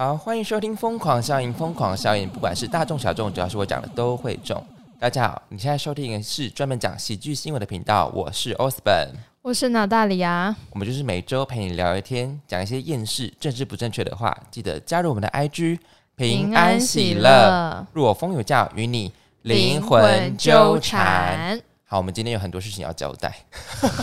[0.00, 4.64] 好，欢迎收听《疯狂效应》，疯狂效应，不管是大众小众，只要是我讲的都会中。
[4.96, 9.08] 大家好，你现在收听的是专门讲喜剧新闻的频道，我是 Osborn，
[9.42, 14.38] 我是娜大里啊，我们就是每周陪你聊一天，讲一些厌世、政治不正确的话。
[14.52, 15.80] 记得加入我们的 IG，
[16.14, 19.12] 平安喜乐，若我风有教，与你
[19.42, 21.60] 灵魂纠缠。
[21.84, 23.34] 好，我们今天有很多事情要交代。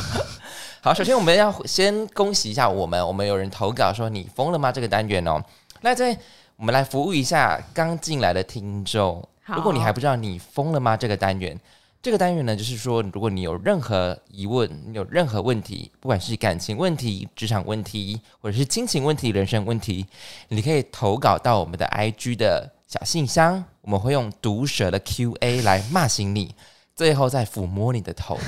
[0.84, 4.74] 好，首先我们要先恭喜一下我们，我们有人投稿说你疯了吗？
[4.74, 5.42] 这个单元哦。
[5.86, 6.18] 那在
[6.56, 9.24] 我们来服务一下刚进来的听众。
[9.46, 10.98] 如果你还不知道你疯了吗？
[10.98, 11.56] 这个单元，
[12.02, 20.04] 这个单元呢，就是说，如果你有任何疑问，你有任何问题，不管是感情问题、职场问题，或者是亲情问题、人生问题，
[20.48, 26.56] 你可以投稿到我们的 IG 的小信箱，我们会用毒舌的 QA 来骂醒你，
[26.96, 28.40] 最后再抚摸你的头。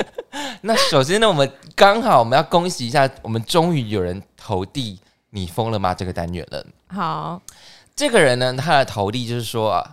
[0.60, 4.98] 那首先呢，我们刚好我们要恭喜一下，我们终于有人投递。
[5.34, 5.92] 你疯了吗？
[5.92, 6.64] 这个单元了。
[6.86, 7.42] 好，
[7.96, 9.84] 这个人呢，他的投递就是说，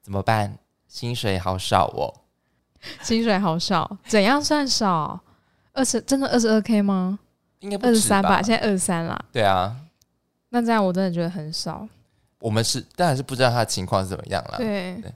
[0.00, 0.56] 怎么办？
[0.86, 2.14] 薪水好少哦。
[3.02, 5.20] 薪水好少，怎样算少？
[5.72, 7.18] 二十真的二十二 k 吗？
[7.58, 8.40] 应该二十三吧。
[8.40, 9.20] 现在二十三啦。
[9.32, 9.74] 对啊。
[10.50, 11.86] 那这样我真的觉得很少。
[12.38, 14.58] 我们是当然是不知道他的情况是怎么样了。
[14.58, 15.12] 对对。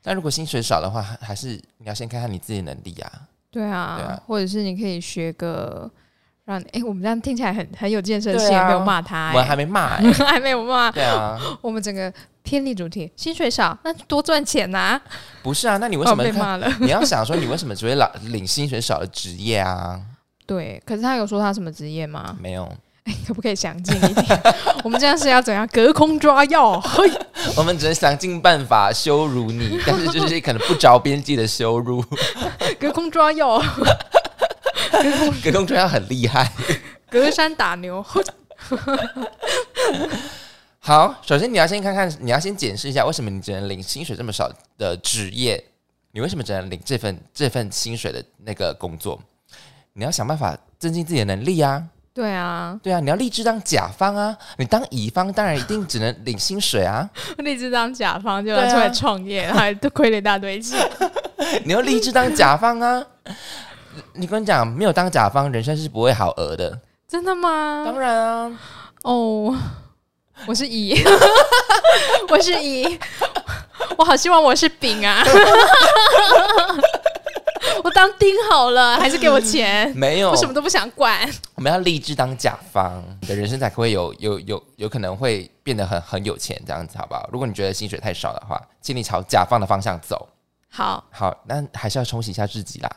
[0.00, 3.12] 但如果薪水少的话，还是你要先看看你自己能力啊。
[3.50, 3.96] 对啊。
[3.96, 4.22] 对啊。
[4.28, 5.90] 或者是你可以学个。
[6.48, 10.90] 让哎，我们这样听起来很很有建设性，没有骂他，我们还没骂， 还没有骂。
[10.90, 12.10] 对啊， 我们整个
[12.42, 14.98] 偏离主题，薪水少，那多赚钱呐？
[15.44, 16.66] 不是啊，那你为什么被骂了？
[16.80, 20.00] 你要想说，你为什么只会老领薪水少的职业啊？
[20.46, 22.34] 对，可是他有说他什么职业吗？
[22.40, 22.66] 没有。
[23.04, 24.26] 哎，可不可以详尽一点？
[24.82, 26.82] 我们这样是要怎样隔空抓药？
[27.56, 32.02] 我们只能想尽办法羞辱你，但是就是可能不着边际的羞辱。
[32.80, 33.62] 隔空抓药。
[35.42, 36.50] 隔空抓药很厉害，
[37.10, 38.04] 隔山打牛。
[40.80, 45.62] 好，首先你要先看看，你要先检视一下，为什么你只能领薪水这么少的职业？
[46.12, 49.20] 你为什么只能领这份这份薪水的那个工作？
[49.92, 51.84] 你要想办法增进自己的能力啊！
[52.14, 54.36] 对啊，对啊，你要立志当甲方啊！
[54.56, 57.08] 你当乙方当然一定只能领薪水啊！
[57.38, 60.78] 立志当甲方就要出来创业，还都亏了一大堆钱。
[61.64, 63.04] 你要立志当甲方啊！
[64.14, 66.80] 你跟你讲，没有当甲方，人生是不会好鹅的。
[67.06, 67.84] 真的吗？
[67.86, 68.60] 当然啊。
[69.02, 69.56] 哦，
[70.46, 70.94] 我是乙，
[72.28, 72.98] 我是乙，
[73.96, 75.24] 我好希望我是丙啊。
[77.84, 79.90] 我当丁好了，还是给我钱？
[79.96, 81.28] 没有，我什么都不想管。
[81.54, 87.28] 我们要立志当甲方，你的人生才会有有有有可能会变得很很有钱，这样子好不好？
[87.32, 90.28] 如果你觉得薪水太少的话，请你朝甲方的方向走。
[90.70, 92.90] 好好，那还是要冲洗一下自己啦。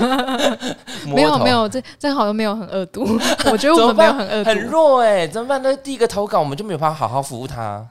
[1.06, 3.02] 没有没有，这这好像没有很恶毒。
[3.50, 5.62] 我觉得我们没有很恶毒，很弱哎，怎么办？
[5.62, 7.88] 那第一个投稿，我们就没有办法好好服务他。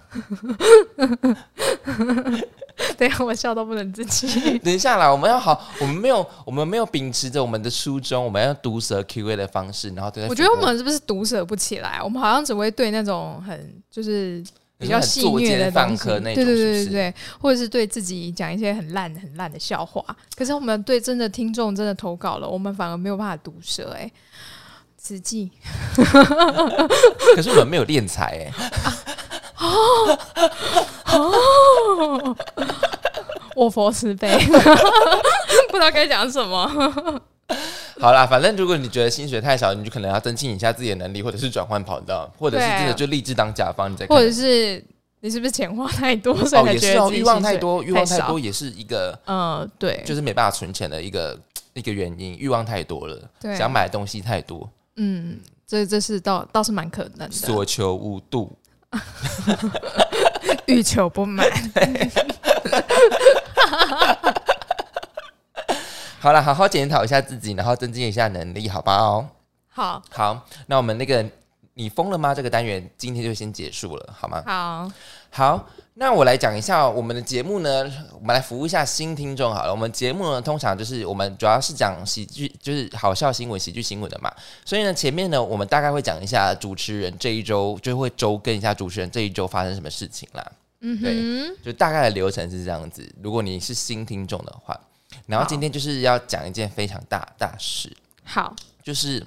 [2.98, 4.60] 等下我笑到不能自己。
[4.60, 10.28] 等一下啦，我们要好，我们没有，我们没有秉持着我们的初衷，我们要毒舌 Q A 的方式，然后对。
[10.28, 12.00] 我觉得我们是不是毒舌不起来？
[12.04, 14.44] 我们好像只会对那种很就是。
[14.82, 20.04] 比较戏谑的东西，对对对对对，或者是对自己讲一些很烂很烂的笑话。
[20.36, 24.12] 可是我们对真的听众真的投稿了，我们反而没有办法毒舌哎，
[25.02, 25.52] 实际。
[27.36, 28.52] 可是我们没有练财哎，
[29.62, 30.18] 哦
[31.06, 32.36] 哦，
[33.56, 34.36] 我佛慈悲，
[35.70, 37.22] 不知道该讲什么。
[38.00, 43.92] 好啦，反正如果你觉得薪水太少，你就可能要增进一下自己的能力，或者是转换跑道，或者是真的就立志当甲方。
[43.92, 44.84] 你再或者是
[45.20, 51.40] 你是不是钱花太多， 所以觉得欲望太多，欲望太多也是一个嗯，对，就是没办法存钱的一个
[51.74, 54.68] 一个原因，欲望太多了，对想买的东西太多。
[54.96, 58.52] 嗯，这这是倒倒是蛮可能的，所求无度，
[60.66, 61.48] 欲求不满。
[66.22, 68.96] 好了，好好检讨一下自己，然后增进一下能力，好吧？
[68.98, 69.28] 哦，
[69.70, 71.26] 好，好，那我们那个
[71.74, 72.36] 你疯了吗？
[72.36, 74.44] 这个单元今天就先结束了，好吗？
[74.46, 74.92] 好，
[75.32, 79.72] 好，那我来讲一下我们的节目呢，我们来服务一下新听众好了。
[79.72, 84.32] 我们节目呢，通常就是我们主要是讲喜剧，就是好笑新闻、喜剧新闻的嘛。
[84.64, 90.52] 所以呢，前面呢，我们大概会讲一下主持人这一周就会周更一下主持人这一周发生什么事情啦。
[90.82, 93.12] 嗯，对，就大概的流程是这样子。
[93.24, 94.80] 如果你是新听众的话。
[95.28, 97.92] 然后今天就是要讲一件非常大大事，
[98.24, 99.26] 好，就是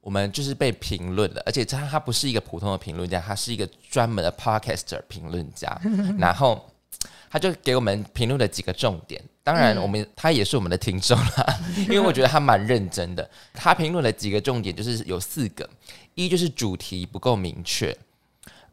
[0.00, 5.80] 我们就是被评论了，而且他他不是一个普通的评论家，他是一个专门的 podcaster 评论家，
[6.18, 6.68] 然后
[7.30, 15.68] 他就给我们评论了几个重点，当然我们他也是我们的听众啦， 因为我觉得他蛮认真的，他评论了几个重点，就是有四个，
[16.14, 17.96] 一就是主题不够明确，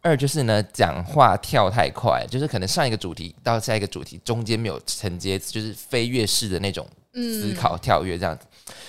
[0.01, 8.45] 二就是呢，讲话跳太快，就是可能上一个主题到下一个主题中间没有承接，就是飞跃式的那种思考跳跃这样子。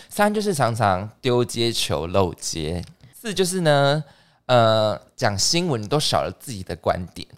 [0.09, 2.83] 三就是常常丢接球漏接。
[3.15, 4.03] 四就是呢，
[4.47, 7.29] 呃，讲新闻都少了自己的观点。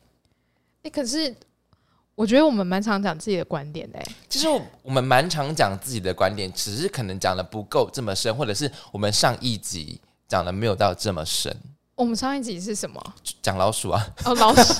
[0.82, 1.34] 哎，可是
[2.14, 4.00] 我觉得我们蛮常讲自己的观点的。
[4.28, 4.46] 其实
[4.82, 11.54] 我们蛮常讲自己的观点，只是可能讲的不够这么深，或者是我们上一集讲的没有到这么深。
[11.96, 13.00] 我们上一集是什么？
[13.40, 14.04] 讲老鼠啊！
[14.24, 14.74] 哦，老鼠，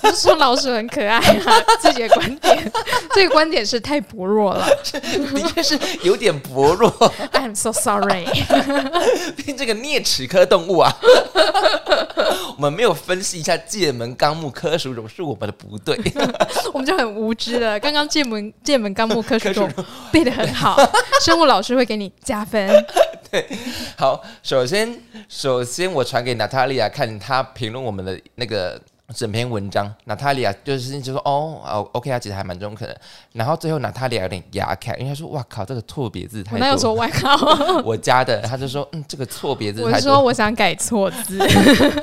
[0.00, 1.22] 不是说老鼠很可爱啊？
[1.78, 2.72] 自己的观点，
[3.14, 6.90] 这个观点是太薄弱了，的确是有点薄弱。
[7.34, 8.24] I'm so sorry。
[9.36, 10.90] 变这个啮齿科动物啊！
[12.56, 16.00] 我们没有分析一下界门纲目科属种是我们的不对，
[16.72, 17.78] 我们就很无知了。
[17.78, 19.70] 刚刚界门界门纲目科属种
[20.10, 20.80] 背的很好，
[21.20, 22.70] 生物老师会给你加分。
[23.34, 23.44] 对，
[23.98, 24.96] 好，首先
[25.28, 28.80] 首先我传给娜塔莉亚看，她评论我们的那个
[29.12, 29.92] 整篇文章。
[30.04, 32.96] 娜塔莉亚就是就说哦哦，OK 啊，其实还蛮中肯的。
[33.32, 36.60] 然后最后娜塔莉亚有点牙开，因为她说哇靠，这个错别字太多。
[36.60, 39.82] 那有说 哇靠，我加的，她就说嗯，这个错别字。
[39.82, 41.36] 我说我想改错字，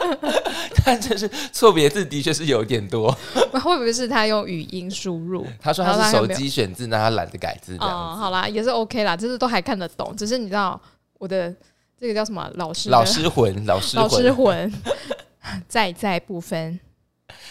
[0.83, 3.09] 但就是错别字的确是有点多。
[3.53, 5.47] 会不会是他用语音输入？
[5.61, 8.17] 他说他是手机选字，那他懒得改字这样。
[8.17, 10.77] 好啦，也是 OK 啦，就是都还看得懂，只是你知道。
[11.21, 11.55] 我的
[11.99, 12.89] 这个叫什么老师？
[12.91, 14.73] 老师魂，老师老师魂，
[15.69, 16.79] 在在不分。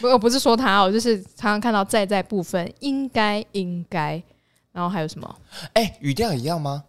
[0.00, 4.20] 不我，不是说他哦，就是常常看到在在不分，应该应该，
[4.72, 5.36] 然后还有什么？
[5.74, 6.82] 哎，语调一样吗？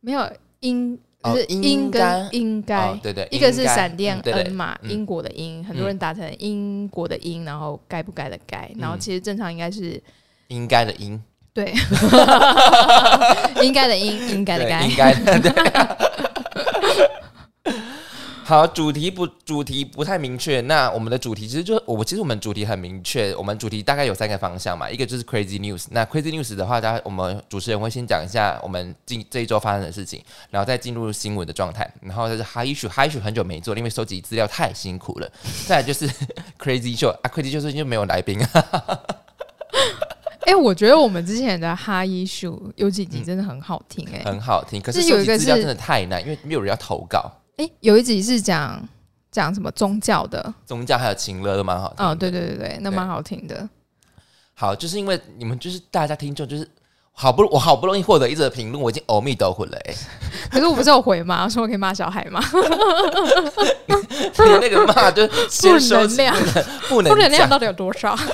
[0.00, 10.02] 没有，应是应跟应该，对对，一个是闪电 N 嘛，英国的英，很多人打成英国的英，然后该不该的该，然后其实正常应该是
[10.48, 11.22] 应该的应。
[11.56, 11.72] 对，
[13.62, 15.96] 应该的应，应该的该，应该的。
[18.42, 20.60] 好，主题不主题不太明确。
[20.62, 24.90] 那我们的主题其实就我其实我们主题很明确，我们主题大概有三个方向嘛。
[24.90, 25.86] 一个就是 crazy news。
[25.92, 31.90] 那 crazy news 的话，大家我们主持人会先讲一下我们近这一周发生的事情，然后再进入新闻的状态。
[32.02, 35.30] 然后就是 high issue，high issue 很久没做，因为收集资料太辛苦了。
[35.66, 36.06] 再就是
[36.60, 39.00] crazy show 啊，crazy show 最近就没有来宾啊。
[40.46, 44.80] 哎，我觉得我们之前的哈伊秀有几集真的很好听，哎，很好听。
[44.80, 47.30] 可是有一个资料真的太难，因为没有人要投稿。
[47.56, 48.82] 哎，有一集是讲
[49.30, 52.06] 讲什么宗教的，宗教还有情乐都蛮好听。
[52.06, 53.68] 哦，对对对对，那蛮好听的。
[54.54, 56.68] 好，就是因为你们就是大家听众，就是
[57.12, 59.94] 好不我好不容易获得一则评论，我已经欧米都混了哎。
[60.50, 61.48] 可是我不是有回吗？
[61.48, 62.40] 说我可以骂小孩吗？
[63.88, 66.36] 你那个骂就负能量，
[66.82, 68.16] 负能量到底有多少？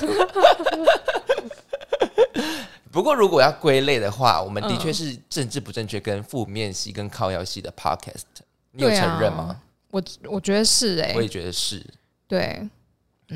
[2.91, 8.23] 不过，如果要归类的话，我们的确是政治不正确、跟负面系、跟靠腰系的 podcast，
[8.73, 9.61] 你有承认吗？
[9.91, 11.85] 我我觉得是哎，我也觉得是。
[12.27, 12.69] 对。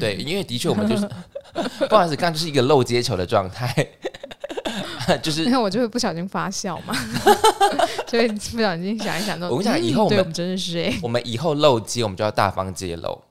[0.00, 1.08] 对，因为的确我们就是，
[1.88, 3.72] 不好意思，刚就是一个漏接球的状态，
[5.22, 6.92] 就是你看我就会不小心发笑嘛，
[8.08, 13.22] 所以不小心想一想，我跟你讲，以后我们真的是哎，我们以后漏接，我们就要大方揭露。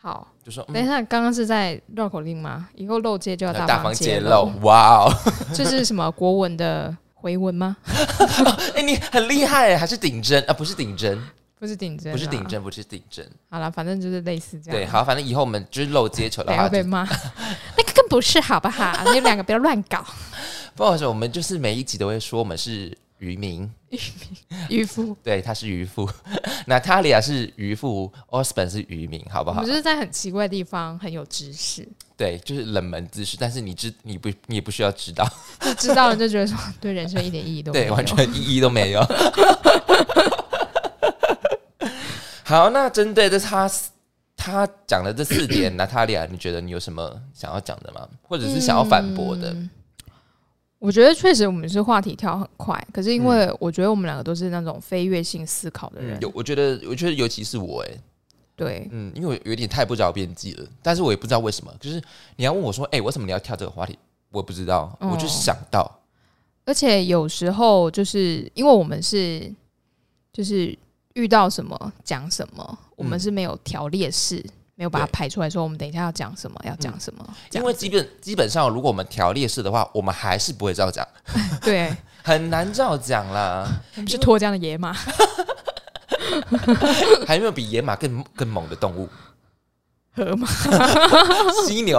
[0.00, 2.68] 好，就说等一下，刚刚是在绕口令吗？
[2.76, 4.48] 以后漏接就要大方揭露。
[4.62, 5.12] 哇哦，
[5.52, 7.76] 这是什么国文的回文吗？
[8.76, 10.52] 哎，你很厉害，还是顶针啊？
[10.52, 11.20] 不是顶针，
[11.58, 13.28] 不是顶针，不是顶针，不是顶针。
[13.50, 14.78] 好了，反正就是类似这样。
[14.78, 17.02] 对，好，反正以后我们就是漏接球的话，要被骂。
[17.02, 18.96] 那个更不是，好不好？
[19.06, 20.04] 你们两个不要乱搞。
[20.76, 22.96] 不好意思，我们就是每一集都会说我们是。
[23.18, 26.08] 渔民，渔民，渔夫， 对，他是渔夫。
[26.66, 29.62] 那塔利亚是渔夫，Osborn 是渔民，好不好？
[29.62, 35.26] 我就是在很奇怪的地方很有知识，对，就是冷门知识，但是你知你不你也不需要知道，
[35.60, 39.00] 就知道了就觉得说对人生一点意义都 没对，完全意义都没有。
[42.44, 43.70] 好，那针对这他
[44.36, 48.06] 他讲的这四点，娜塔莉亚，你觉得你有什么想要讲的吗？
[48.22, 49.56] 或者是想要反驳的？
[50.86, 56.16] 我觉得确实我们是话题跳很快，可是因为我觉得我们两个都是那种飞跃性思考的人。
[56.20, 57.90] 有，我觉得，我觉得尤其是我，哎，
[58.54, 61.74] 对，嗯，因为我有点太不着边际了，但是我也不知道为什么。
[61.80, 62.00] 就是
[62.36, 63.98] 你要问我说，哎，为什么你要跳这个话题？
[64.30, 65.90] 我不知道，我就想到。
[66.64, 69.52] 而且有时候就是因为我们是，
[70.32, 70.78] 就是
[71.14, 74.40] 遇到什么讲什么，我们是没有条列式。
[74.76, 77.26] 没有把它排出来，说我们等一下要讲什么，要讲什么。
[77.52, 81.06] 因为基本基本上，如果我们条列式的话，我们还是不会照讲。
[81.62, 83.66] 对， 很难照讲啦。
[84.06, 84.92] 是脱缰的野马，
[87.26, 89.08] 还有没有比野马更更猛的动物？
[90.14, 90.46] 河马、
[91.66, 91.98] 犀牛。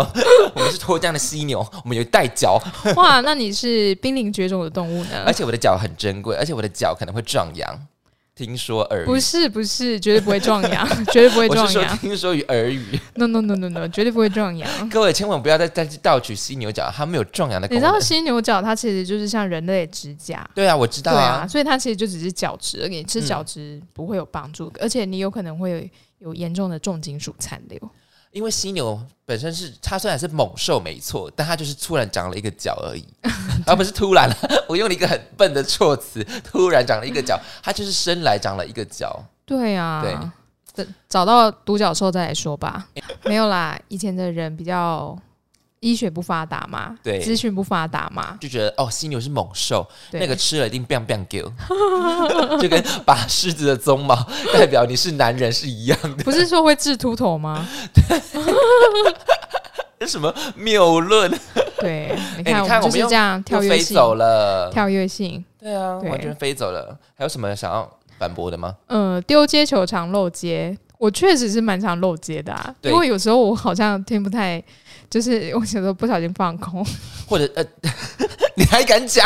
[0.53, 2.61] 我们是脱缰的犀牛，我们有带脚。
[2.95, 5.23] 哇，那你是濒临绝种的动物呢？
[5.25, 7.87] 而且我的脚很珍贵，而且我的脚可能会壮阳。
[8.37, 11.97] 听说耳语，不是不是，绝对不会壮阳， 绝对不会壮阳。
[11.97, 14.89] 听说与耳语，no no no no no，绝对不会壮阳。
[14.89, 17.67] 各位千万不要再再去盗取犀牛角，它没有壮阳的。
[17.69, 25.89] 你知道犀牛角它其实就是像人类指甲，对啊，我知道啊，所以它其实就只是角质，而已，吃角质不会有帮助，而且你有可能会
[26.19, 27.89] 有严重的重金属残留。
[28.37, 33.03] 因为犀牛本身是它虽然是猛兽没错，但它就是突然长了一个角而已，
[33.65, 34.29] 而不是突然。
[34.69, 39.19] 我用了一个很笨的措辞，突然长了一个角，它就是生来长了一个角。
[39.43, 40.31] 对啊，
[40.75, 42.87] 对，找到独角兽再来说吧。
[43.23, 45.17] 没有啦，以前的人比较。
[45.79, 51.51] 医学不发达嘛，对，资讯不发达嘛，就觉得哦，犀牛是猛兽，那个吃了一定 bang bang go，
[52.59, 54.15] 就跟拔狮子的鬃毛
[54.53, 56.23] 代表你是男人是一样的。
[56.23, 57.67] 不是说会治秃头吗？
[59.99, 61.31] 这什么谬论？
[61.79, 66.95] 对，你看，我们就是这样跳跃性走了，跳跃性，对啊，完全飞走了。
[67.15, 68.75] 还有什么想要反驳的吗？
[68.87, 74.63] 嗯，丢接球常漏接，我确实是蛮常漏接的啊，因为有时候我好像听不太。
[75.09, 76.85] 就是我有时候不小心放空，
[77.29, 77.63] 或者呃，
[78.57, 79.25] 你还敢讲？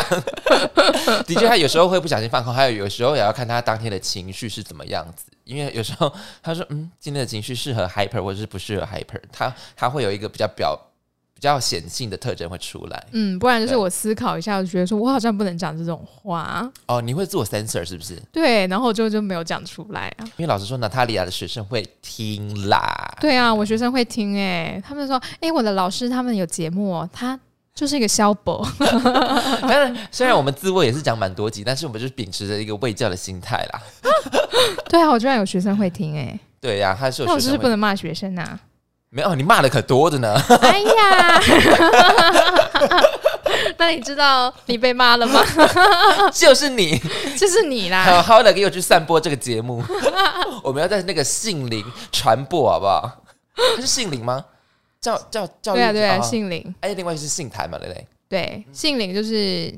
[1.25, 5.25] 的确，他有时候会不小心放空，还有有时候也要看他当天的情绪是怎么样子。
[5.43, 6.13] 因为有时候
[6.43, 10.79] 他说，嗯，今天的情绪适合 hyper，或者是不适合 hyper，他他会有一个比较表。
[11.41, 16.71] 比较显性的特征会出来，嗯，不然就是我思考一下，我觉得说我好像不能讲这种话。
[16.85, 18.15] 哦，你会自我 censor 是不是？
[18.31, 20.21] 对，然后就就没有讲出来啊。
[20.37, 23.17] 因为老师说，娜塔莉亚的学生会听啦。
[23.19, 27.39] 对啊，我学生会听哎，他们说，哎，我的老师他们有节目，哦他
[27.73, 28.63] 就是一个消博。
[28.77, 33.81] 当然，虽然我们自慰也是讲蛮多集，但是我们就是秉持着一个卫教的心态啦。
[34.89, 36.39] 对啊，我居然有学生会听哎。
[36.59, 37.27] 对呀，他是有。
[37.27, 38.59] 那我是不是不能骂学生呐？
[39.13, 40.33] 没有，你骂的可多着呢。
[40.61, 41.41] 哎呀，
[43.77, 45.43] 那你知道你被骂了吗？
[46.33, 46.97] 就是你，
[47.37, 48.05] 就是你啦。
[48.05, 49.83] 好好的给我去散播这个节目，
[50.63, 53.21] 我们要在那个杏林传播，好不好？
[53.75, 54.45] 他是杏林吗？
[55.01, 56.73] 叫叫叫对啊对啊，杏林。
[56.79, 58.07] 哎，另外是杏坛嘛，对不对？
[58.29, 59.77] 对，杏林就是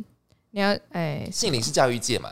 [0.51, 2.31] 你要哎，杏林是教育界嘛？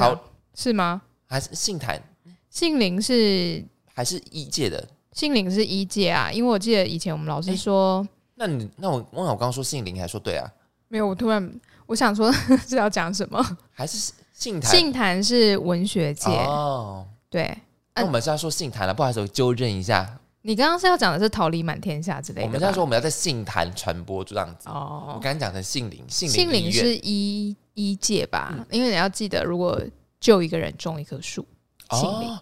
[0.00, 0.20] 好
[0.52, 1.02] 是吗？
[1.28, 2.02] 还是杏坛？
[2.50, 3.64] 杏林是
[3.94, 4.84] 还是医界的？
[5.16, 10.46] 杏林是一届啊，因为我记得以前我们老师说，那你那我忘了我刚刚说杏林，还说对啊？
[10.88, 12.30] 没有，我突然我想说
[12.68, 13.42] 是要讲什么？
[13.72, 14.70] 还是杏坛？
[14.70, 17.56] 杏坛是文学界哦，对。
[17.94, 20.18] 那我们是要说杏坛了，不好意思，我纠正一下。
[20.42, 22.46] 你刚刚是要讲的是桃李满天下之类的。
[22.46, 25.04] 我们在说我们要在杏坛传播这样子哦。
[25.08, 28.54] 我刚刚讲成杏林，杏林杏林是一一届吧？
[28.70, 29.80] 因为你要记得，如果
[30.20, 31.46] 救一个人种一棵树，
[31.92, 32.38] 杏林。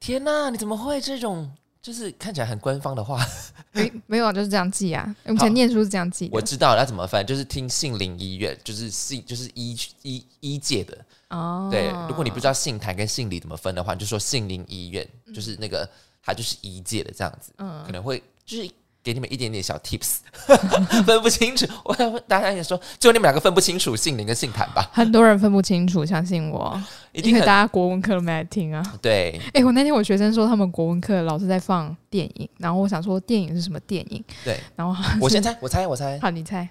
[0.00, 1.48] 天哪，你怎么会这种？
[1.82, 3.20] 就是看起来很官方的话，
[3.72, 5.04] 没没有啊，就是这样记啊。
[5.24, 6.30] 我们以前念书是这样记。
[6.32, 10.96] 我知道要怎么分，就是听杏林医院，就是信就是医医医界的
[11.28, 11.68] 哦。
[11.70, 15.88] 对，如果你不知道杏坛跟杏里怎么分的话，你就说杏林医院，就是那个
[16.22, 18.70] 它就是医界的这样子，嗯，可能会就是。
[19.02, 20.18] 给你们一点点小 tips，
[21.04, 21.66] 分不清楚。
[21.84, 21.94] 我
[22.28, 24.88] 大家也说，就你们两个分不清楚姓林跟姓谭吧？
[24.92, 26.80] 很多人分不清楚，相信我，
[27.12, 28.82] 因为大家国文课都没来听啊。
[29.02, 34.24] 对，哎，我那天我学生说他们国文课老师在放电影，然后我想说电影是什么电影？
[34.44, 36.68] 对，然后 我先猜，我猜，我猜，好，你猜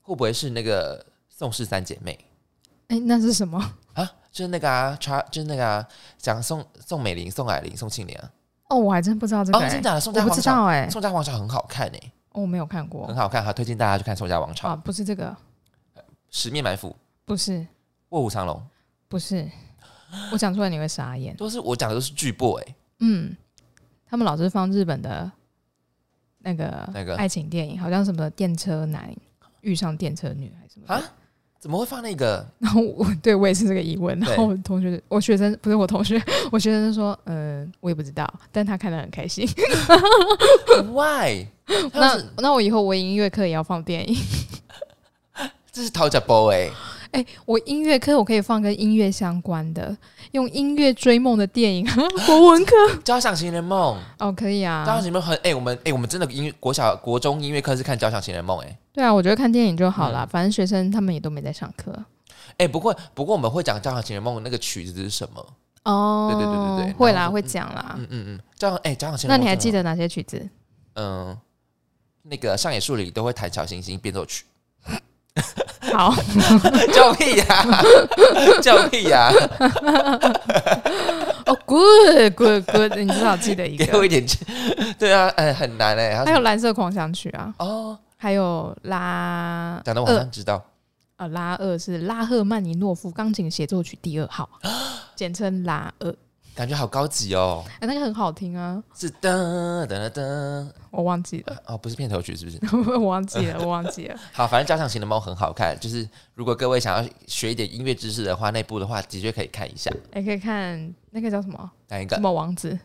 [0.00, 2.18] 会不会是那个宋氏三姐妹？
[2.88, 3.58] 哎，那是什么
[3.92, 4.10] 啊？
[4.32, 8.30] 就是那个啊，查，就是那个啊，讲宋宋美龄、宋霭龄、宋庆龄啊。
[8.68, 9.58] 哦，我还真不知道这个。
[9.58, 12.12] 哦，真的，宋家王朝哎，宋家王朝很好看哎。
[12.32, 14.68] 哦，我没有看过，很好看，好推荐大家去看宋家王朝。
[14.68, 15.34] 啊，不是这个，
[16.30, 16.94] 十面埋伏，
[17.24, 17.66] 不是
[18.10, 18.62] 卧虎藏龙，
[19.08, 19.48] 不是。
[20.32, 21.36] 我讲出来你会傻眼。
[21.36, 22.74] 都是我讲的都是巨播哎。
[23.00, 23.36] 嗯，
[24.06, 25.30] 他们老是放日本的
[26.38, 29.14] 那个那个爱情电影，好像什么电车男
[29.60, 31.02] 遇上电车女还是什么啊？
[31.58, 32.46] 怎么会放那个？
[32.58, 34.18] 然后我 对我也是这个疑问。
[34.20, 36.22] 然后我同学，我学生不是我同学，
[36.52, 39.48] 我学生说，嗯，我也不知道，但他看得很开心。
[40.92, 41.46] Why？
[41.92, 44.16] 那那我以后我音乐课也要放电影。
[45.70, 46.70] 这是讨价包哎。
[47.12, 49.96] 哎，我音乐课我可以放跟音乐相关的，
[50.32, 51.86] 用音乐追梦的电影。
[52.26, 54.84] 国文课《交响情人梦》哦，可以啊。
[54.84, 58.78] 交响情人梦很哎，我们哎，我们真的音乐国小国中音乐课是看《交响情人梦》哎。
[58.92, 61.92] 对啊，我觉得看电影就好了，反正学生他们也都没在上课。
[62.56, 65.46] 哎，不过不过我们会讲《交响情人梦》那个曲子是什么？
[65.84, 67.94] 哦，对对对对对，会啦，会讲啦。
[67.96, 69.38] 嗯嗯嗯，交响哎，交响情人梦。
[69.38, 70.48] 那你还记得哪些曲子？
[70.94, 71.38] 嗯，
[72.22, 74.44] 那个上野树里都会弹小星星变奏曲。
[75.92, 76.14] 好，
[76.92, 77.82] 叫屁呀！
[78.62, 79.30] 叫屁呀！
[81.46, 83.86] 哦，good good good，你至少记得一个。
[83.86, 84.24] 给我一点
[84.98, 86.24] 对啊，哎，很难哎。
[86.24, 87.52] 还有蓝色狂想曲啊。
[87.58, 89.80] 哦，还有拉。
[89.84, 90.62] 讲的我好像知道。
[91.16, 94.48] 呃，拉二是拉赫曼尼诺夫钢琴协奏曲第二号，
[95.16, 96.14] 简称拉二。
[96.58, 97.64] 感觉好高级哦！
[97.78, 102.58] 哎，那个很好听啊，是噔噔噔，我忘记了哦，不是片头曲是不是？
[102.98, 104.16] 我忘记了， 我忘记了。
[104.32, 109.88] 好，反正交响型的猫很好看，就是如果各位想要学一点音乐知识的话，那部的话的确可以看一下。
[110.16, 111.70] 也可以看那个叫什么？
[111.90, 112.16] 哪一个？
[112.16, 112.76] 什么王子？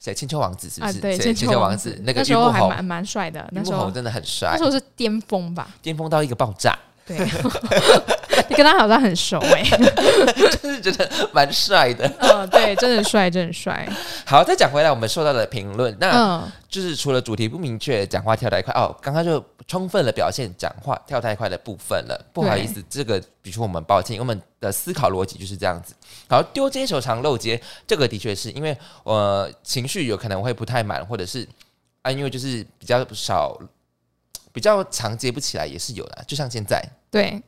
[0.00, 0.14] 谁？
[0.14, 0.98] 千秋王子是不是？
[0.98, 2.00] 对，千秋王子。
[2.04, 5.68] 那个时候还蛮蛮帅的，那时候真的很帅，那时候是巅峰吧？
[5.82, 6.74] 巅峰到一个爆炸。
[7.04, 7.18] 对。
[8.48, 9.62] 你跟他好像很熟哎，
[10.36, 12.06] 就是觉得蛮帅的。
[12.18, 13.88] 嗯，对，真的帅，真的帅。
[14.24, 22.26] 好，再讲回来，我们受到的评论，那就是除了主题不明确、讲话跳太快哦，刚刚就充分的表现讲话跳太快的部分了。
[22.32, 25.94] 不好意思，这个比如说我们抱歉，我们的思考逻辑就是这样子。
[26.28, 31.48] 好，丢接手长漏接，这个的确是因为我情绪有可能会不太满，或者是
[32.02, 33.58] 啊，因为就是比较少，
[34.52, 36.24] 比较长接不起来也是有的。
[36.26, 37.42] 就像现在，对。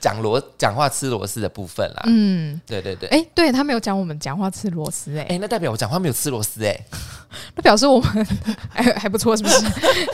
[0.00, 6.78] 讲螺讲话吃螺丝的部分啦，嗯，对对对，哎，对他没有讲我们讲话吃螺丝，哎，哎，那代表我讲话没有吃螺丝，哎，
[7.54, 8.26] 那表示我们
[8.70, 9.64] 还还不错，是不是？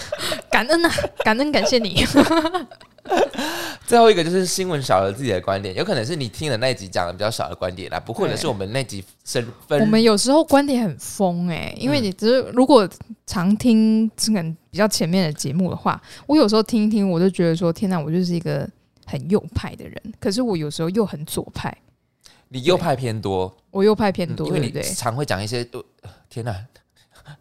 [0.50, 0.90] 感恩呐，
[1.24, 2.04] 感恩感谢你。
[3.86, 12.88] 最后一个就是新闻少了自己的观点，有可能是你听的那一集讲的比较少的观点啦，不或者是我们那集分分，我们有时候观点很疯哎，因为你只是如果
[13.26, 18.68] 常听这个比较前面的节目的话，我有时候听一听，我就觉得说，天哪，我就是一个。
[19.06, 21.74] 很右派的人，可是我有时候又很左派。
[22.48, 25.66] 你右派偏多，我右派偏多，因为你常会讲一些……
[26.28, 26.54] 天哪，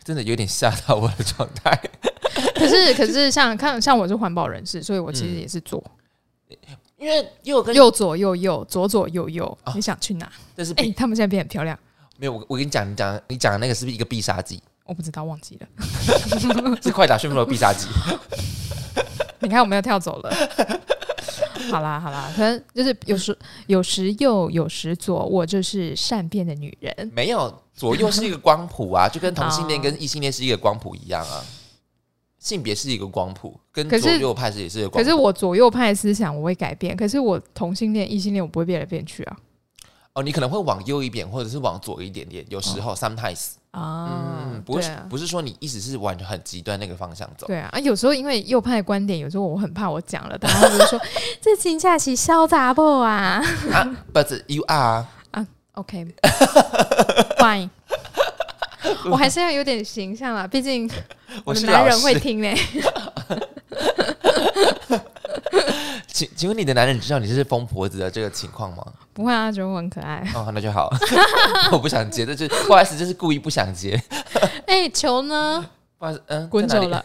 [0.04, 1.78] 真的有点吓到我的状态。
[2.56, 5.84] 可是，可是像看像我是环保人士，所以我其实也是左，
[6.98, 10.32] 因为右跟右左右右左左右右，你想去哪？
[10.56, 11.78] 但是哎，他们现在变很漂亮。
[12.18, 14.62] 没有，我我跟你讲，你讲你讲的那个是不是一个必杀技？
[14.86, 15.68] 我不知道，忘记了。
[16.82, 17.88] 是快打旋风的必杀技。
[19.40, 20.34] 你看，我们要跳走了。
[21.70, 27.12] 好啦好啦，可能就是有时有时右有时左，我就是善变的女人。
[27.14, 31.44] 没有左右是一个光谱啊，就跟同性恋跟异性恋是一个光谱一样啊。
[32.38, 34.88] 性别是一个光谱，跟左右派是也是。
[34.90, 39.38] 可是我左右派思想我会改变，可是我同性恋异性恋我不会变来变去啊。
[40.14, 43.54] 哦，你可能会往右一点，或者是往左一点点，有时候 sometimes。
[43.76, 47.46] 啊，不是不是说你意思是完全很极端那个方向走。
[47.48, 51.00] 对啊，啊，有时候因为右派观点，有时候我很怕我讲了，大家会说
[51.42, 53.44] 这金假期潇洒不啊？
[53.74, 57.70] 啊，But you are 啊，OK，Fine，
[59.12, 60.90] 我还是要有点形象啦，毕竟
[61.44, 62.58] 我的男人会听嘞。
[66.16, 68.86] 请请问你的男人知道你是疯婆子的这个情况吗？
[69.14, 70.26] 不会啊，觉得我很可爱。
[70.34, 70.90] 哦，那就好。
[71.74, 74.02] 我不想接，这就不好意思，这是故意不想接。
[74.66, 75.66] 哎，球呢？
[75.98, 77.04] 不好意思，嗯，滚走了。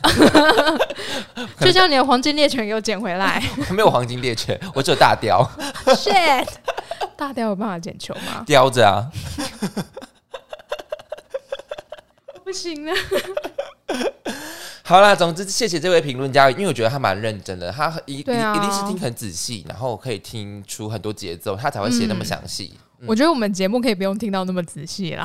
[1.58, 3.42] 就叫你的黄金猎犬给我捡回来。
[3.70, 5.44] 没有黄金猎犬，我只有大雕。
[5.86, 6.46] Shit，
[7.16, 8.44] 大雕有办法捡球吗？
[8.46, 9.10] 叼着啊。
[12.44, 12.92] 不行了。
[14.90, 18.34] 好啦，总之谢谢这位评论家，因为我觉得他蛮认真的，他一一定
[18.72, 22.72] 是听很仔细，然后可以听出很多节奏，他才会写那么详细。
[23.06, 25.24] 我觉得我们节目可以不用听到那么仔细啦，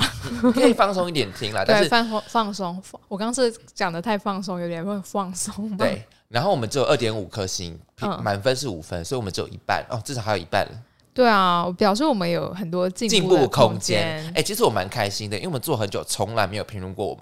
[0.53, 1.63] 可以放松一点听啦。
[1.67, 5.75] 但是放放松，我刚是讲的太放松，有点会放松。
[5.75, 7.75] 对，然后我们只有二点五颗星，
[8.21, 10.67] 满分是五分，所以我们只有一半哦，至少还有一半。
[11.11, 14.31] 对啊，表示我们有很多进步空间。
[14.35, 17.17] 哎，其实我蛮开心的，因为我们做很久，从来没有评论过我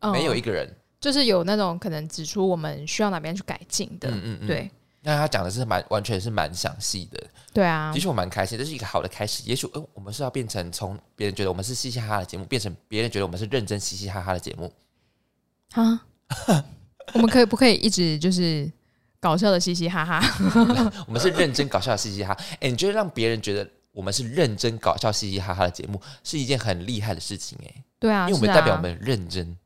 [0.00, 0.72] 们，没有一个人。
[1.00, 4.70] 就是有那种可能指出我们需要哪边去改进的，嗯嗯嗯，对。
[5.00, 7.92] 那他讲的是蛮完全是蛮详细的，对啊。
[7.94, 9.44] 其实我蛮开心，这是一个好的开始。
[9.46, 14.70] 也许，呃，我们是要变成从别人觉得我们是嘻嘻哈哈的节目，变成别人觉得我们是认真嘻嘻哈哈的节目。
[15.72, 16.04] 啊，
[17.14, 18.70] 我们可以不可以一直就是
[19.20, 20.20] 搞笑的嘻嘻哈哈？
[21.06, 22.36] 我们是认真搞笑的嘻嘻哈。
[22.60, 27.84] 哎，你觉得让别人觉得我们是认真搞笑嘻嘻哈哈的节目，是一件很厉害的事情哎。
[28.00, 29.56] 对啊，因为我们代表我们认真。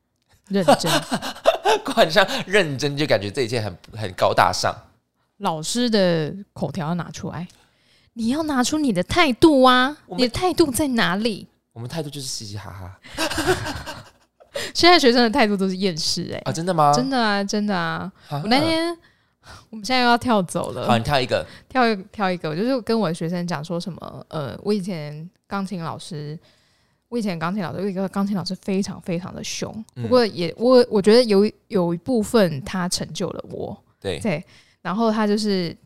[0.49, 0.91] 认真，
[1.83, 4.75] 冠上认真就感觉这一切很很高大上。
[5.37, 7.47] 老师的口条要拿出来，
[8.13, 9.97] 你要拿出你的态度啊！
[10.17, 11.47] 你的态度在哪里？
[11.73, 12.99] 我们态度就是嘻嘻哈哈。
[14.73, 16.51] 现在学生的态度都是厌世哎啊！
[16.51, 16.93] 真的吗？
[16.93, 18.11] 真的啊，真的啊！
[18.29, 18.95] 我那天，
[19.71, 20.85] 我们现在又要跳走了。
[20.87, 22.49] 好，你跳一个，跳一跳一个。
[22.49, 24.25] 我就是跟我的学生讲说什么？
[24.29, 26.37] 呃，我以前钢琴老师。
[27.13, 34.43] 我以前钢琴老师有一个钢琴老师非常非常的凶，不过也我我觉得有有一部分他成就了我，对对，
[34.81, 35.77] 然后他就是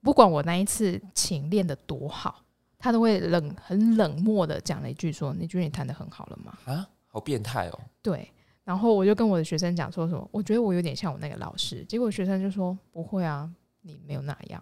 [0.00, 2.42] 不管我那一次琴练的多好，
[2.76, 7.78] 他都会冷很冷漠的讲了一句说：“你觉得你弹的很好了吗？”啊，好变态哦！
[8.02, 8.28] 对，
[8.64, 13.48] 然后我就跟我的学生讲说什么，我觉得我有点像我那个老师，结果学生就说：“不会啊，
[13.82, 14.60] 你没有那样。”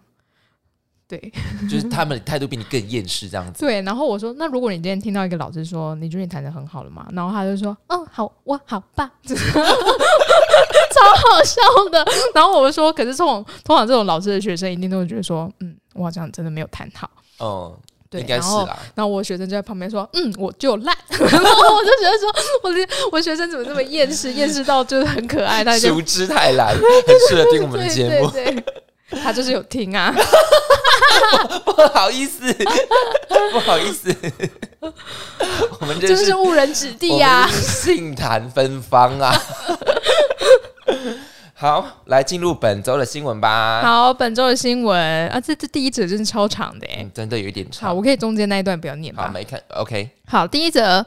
[1.11, 1.19] 对，
[1.69, 3.59] 就是他们态度比你更厌世这样子。
[3.59, 7.05] 对，然后我说，那如果你今天听到一个老师说，你觉得你弹的很好了吗？
[7.11, 9.41] 然后他就说，嗯，好，我好棒， 超好
[11.43, 12.07] 笑的。
[12.33, 17.09] 然后我就说，可是这种通常这种老师的学生一定都会觉得说，嗯，我好像真的没有弹好。
[17.41, 17.75] 嗯，
[18.09, 18.79] 对，应该是啦。
[18.95, 20.97] 然后我学生就在旁边说，嗯，我就烂。
[21.09, 22.79] 然后我就觉得说，我的
[23.11, 26.81] 我学生怎么这么厌世，厌世到就是很可爱，他就熟知太懒，很
[27.27, 28.31] 适合听我们的节目。
[29.21, 30.15] 他就是有听啊，
[31.65, 32.53] 不好意思，
[33.51, 34.15] 不好意思，
[35.79, 39.33] 我们真是误人子弟呀，杏坛芬芳啊。
[41.53, 43.81] 好，来进入本周的新闻吧。
[43.83, 47.89] 好，本周的新闻啊，这这第一则真是超长的哎，真的有一点长。
[47.89, 49.25] 好，我可以中间那一段不要念吧？
[49.27, 50.09] 好，没看，OK。
[50.25, 51.05] 好，第一则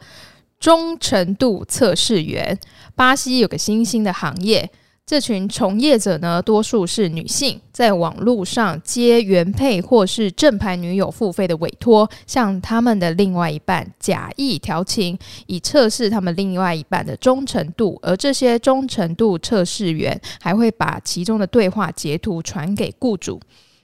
[0.60, 2.56] 忠诚度测试员，
[2.94, 4.70] 巴西有个新兴的行业。
[5.06, 17.98] 这群从业者呢，多数是女性，在网络上接原配或是正牌女友付费的委托，向他们的另外一半假意调情，以测试他们另外一半的忠诚度。
[18.00, 23.38] 而这些忠诚度测试员还会把其中的对话截图传给雇主。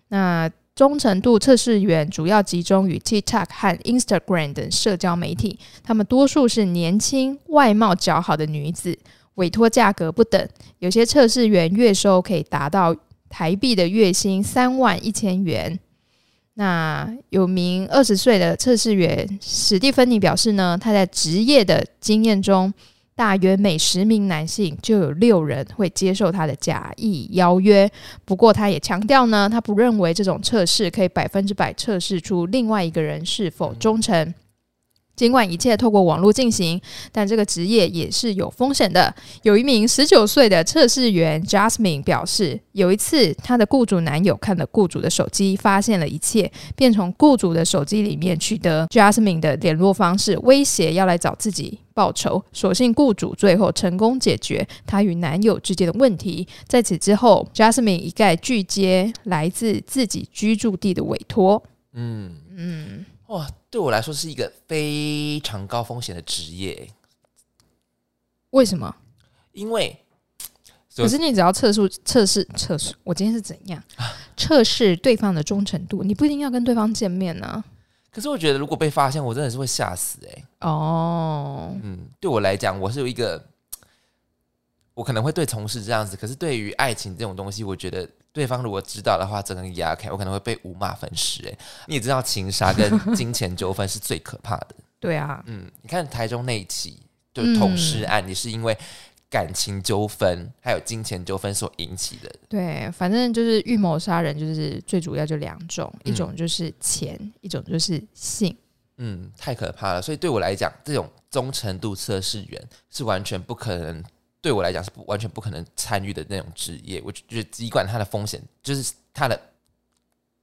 [0.09, 8.99] 那忠诚度测试员主要集中于 TikTok 和 Instagram 等社交媒体，他们多数是年轻、外貌较好的女子。
[9.41, 10.49] 委托价格不等，
[10.81, 12.95] 有些测试员月收可以达到
[13.31, 15.79] 台币的月薪三万一千元。
[16.55, 22.71] 那有名二十岁的测试员史蒂芬妮表示呢，他在职业的经验中，
[23.15, 27.91] 大约每十名男性就有六人会接受他的假意邀约。
[28.27, 34.35] 不过，他也强调呢，他不认为这种测试可以百分之百测试出另外一个人是否忠诚。
[35.17, 36.81] 尽管一切透过网络进行，
[37.13, 39.15] 但这个职业也是有风险的。
[39.43, 52.43] 有一名十九岁的测试员 Jasmine 表示，有一次她的雇主男友看了雇主的手机，发现了一切，便从雇主的手机里面取得 Jasmine 的联络方式，威胁要来找自己报仇。
[52.53, 56.49] 所幸雇主最后成功解决他与男友之间的问题。
[56.67, 61.63] 在此之后，Jasmine 一概拒接来自自己居住地的委托。
[61.93, 63.05] 嗯嗯。
[63.27, 66.91] 哇，对我来说是一个非常高风险的职业。
[68.51, 68.95] 为什么？
[69.53, 69.97] 因为
[70.97, 73.83] 可是你只要测试测试测试，我今天是怎样
[74.37, 76.03] 测试对方的忠诚度？
[76.03, 77.63] 你不一定要跟对方见面呢。
[78.11, 80.45] 可是我觉得，如果被发现，我真的是会吓死哎。
[80.69, 83.47] 哦，嗯，对我来讲，我是有一个，
[84.95, 86.17] 我可能会对从事这样子。
[86.17, 88.09] 可是对于爱情这种东西，我觉得。
[88.33, 91.47] 对方如果知道的话，整个压开，我可能会被五马分尸。
[91.49, 94.77] 哎，你也知道，情杀跟金钱纠纷是最可怕的。
[95.01, 97.01] 对啊，嗯，你看台中那一起
[97.35, 98.77] 就是同事案，也是因为
[99.29, 102.31] 感情纠纷还有金钱纠纷所引起的。
[102.49, 108.57] 对，反正就是预谋杀人，就是最主要就两种，一种就是钱，一种就是性。
[108.99, 110.03] 嗯，太可怕了。
[110.03, 114.05] 所以对我来讲，这种忠诚度测试员是完全不可能。
[114.43, 119.39] 对我来讲是不完全不可能参与的那种职业，我就觉得尽管它的风险就是它的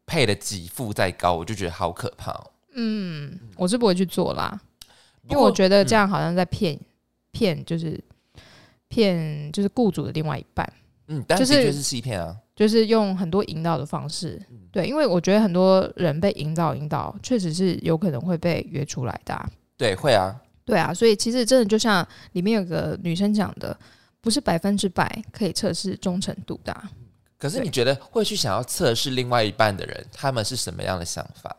[0.06, 2.34] 配的给付再高，我就觉得好可怕。
[2.76, 4.60] 嗯，我是不会去做啦，
[5.30, 6.80] 因为我觉得这样好像在骗
[7.32, 8.00] 骗，就是
[8.88, 10.72] 骗就是雇主的另外一半。
[11.08, 14.40] 嗯，但是就是欺骗啊，就是用很多引导的方式。
[14.72, 19.50] 对，因为我觉得很多人被引导引导，确实是有可能会被约出来的。
[19.76, 20.40] 对，会啊。
[20.68, 23.76] 对啊，所以其实真的就像里面有个女生讲的，
[24.20, 26.76] 不是百分之百可以测试忠诚度的。
[27.38, 31.56] 可是你觉得会去想要测试另外一半的人，他们是什么样的想法？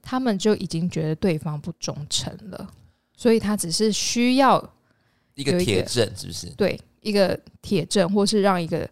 [0.00, 2.70] 他们就已经觉得对方不忠诚了，
[3.16, 4.62] 所以他只是需要
[5.34, 6.46] 一个铁证，是不是？
[6.50, 8.88] 对，一个铁证，或是让一个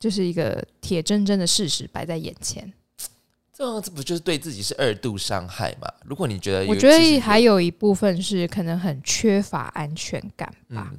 [0.00, 2.72] 就是一个铁铮铮的事实摆在眼前。
[3.52, 5.86] 这样子不就是对自己是二度伤害吗？
[6.04, 10.90] 如果你觉得，我觉得还有一部分是可能很缺乏安全感吧，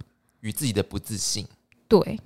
[0.41, 1.47] 与自己的不自信。
[1.87, 2.19] 对，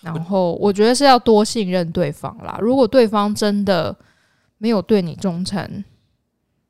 [0.00, 2.58] 然后我觉得是要多信任对方啦。
[2.62, 3.94] 如果对方真的
[4.58, 5.84] 没有对你忠诚，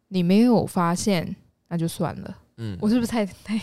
[0.09, 1.37] 你没有发现，
[1.69, 2.39] 那就算了。
[2.57, 3.61] 嗯，我是不是太太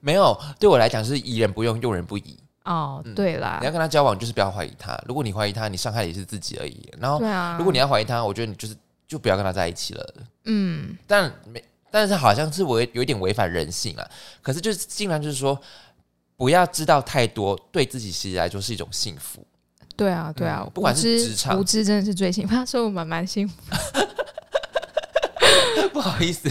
[0.00, 0.36] 没有？
[0.58, 2.36] 对我来讲是疑人不用，用人不疑。
[2.66, 5.00] 哦，对啦，你要跟他交往，就是不要怀疑他。
[5.06, 6.92] 如果你怀疑他，你伤害的也是自己而已。
[6.98, 8.76] 然后，对啊，如果你要怀疑他，我觉得你就是
[9.06, 10.14] 就不要跟他在一起了。
[10.46, 14.04] 嗯，但没，但是好像是违有一点违反人性啊。
[14.42, 15.56] 可是就是尽量就是说，
[16.36, 19.46] 不要知道太多，对自己其实来说是一种幸福。
[19.96, 22.54] 对啊，对啊，不管是职场，无知真的是最幸福。
[22.54, 23.54] 他说我蛮蛮幸福。
[25.92, 26.48] 不好意思，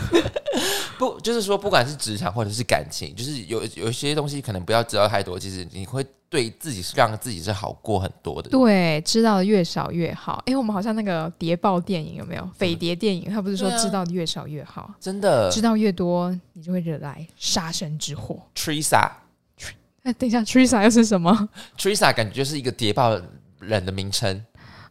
[0.98, 5.38] 不就是说，不管是职场或者是感情，就是有有一些东西可能不要知道太多。
[5.38, 8.50] 其实你会对对自己是让自己是好过很多的。
[8.50, 10.44] 对，知道的越少越好。
[10.46, 12.46] 哎，我们好像那个谍报电影有没有？
[12.58, 14.94] 匪谍电影，他不是说知道的越少越好？
[15.00, 18.38] 真的，知道越多，你就会惹来杀身之祸。
[18.54, 19.10] Teresa，
[20.04, 23.18] 哎，等一下，Teresa 又是什么？Teresa 感觉就是一个谍报
[23.60, 24.44] 人的名称。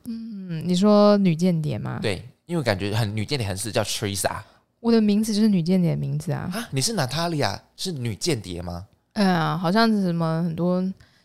[0.06, 1.98] 嗯，你说女间谍吗？
[2.00, 4.36] 对，因为感觉很女间谍，很是叫 Teresa。
[4.80, 6.50] 我的名字就是女间谍的名字啊！
[6.52, 8.86] 啊，你是娜塔莉亚，是女间谍吗？
[9.14, 10.82] 哎呀，好像是什么很多，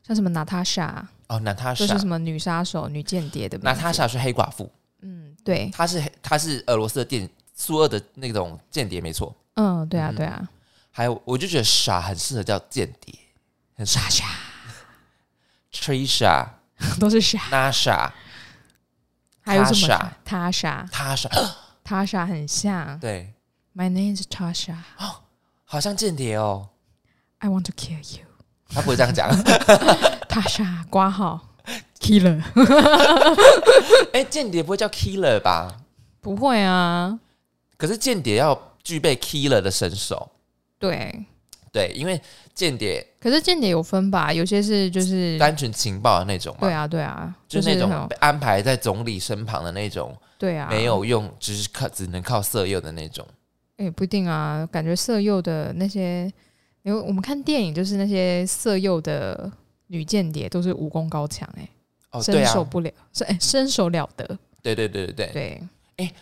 [0.07, 3.57] 像什么娜塔莎哦，娜塔莎就是什么女杀手、女间谍的。
[3.57, 4.71] 娜塔莎是黑寡妇。
[5.01, 9.35] 嗯，对，她是她是俄罗斯的电苏俄的那种间谍，没错。
[9.55, 10.47] 嗯，对啊，对啊。
[10.91, 13.13] 还有，我就觉得傻很适合叫间谍，
[13.75, 14.25] 很傻傻。
[15.73, 16.47] Trisha
[16.97, 17.39] 都是傻。
[17.51, 18.09] Nasha
[19.49, 20.11] 还有什么？
[20.23, 21.29] 他傻，他傻，
[21.83, 22.99] 他傻很像。
[22.99, 23.33] 对。
[23.75, 24.75] My name is Tasha。
[24.97, 25.23] 哦，
[25.63, 26.69] 好像间谍哦。
[27.39, 28.25] I want to kill you。
[28.67, 29.29] 他不会这样讲。
[30.27, 31.39] Tasha，挂号
[31.99, 32.41] ，killer。
[34.13, 35.77] 哎，间谍不会叫 killer 吧？
[36.21, 37.19] 不会啊。
[37.77, 40.31] 可是间谍要具备 killer 的身手。
[40.77, 41.25] 对。
[41.71, 42.19] 对，因为
[42.59, 43.05] 间谍。
[43.21, 44.33] 可是间谍有分吧？
[44.33, 46.59] 有些是就是单纯情报的那种嘛。
[46.59, 50.13] 对啊，对啊，就是那种被安排在总理身旁的那种。
[50.37, 50.67] 对啊。
[50.69, 53.25] 没有用，只是靠只能靠色诱的那种。
[53.77, 56.29] 也不一定啊，感觉色诱的那些，
[56.83, 59.49] 因为我们看电影，就是那些色诱的
[59.87, 61.69] 女间谍都是武功高强，哎，
[62.11, 64.25] 哦，身手不了，是哎，身手了得。
[64.61, 65.63] 对对对对对对。
[65.95, 66.13] 哎，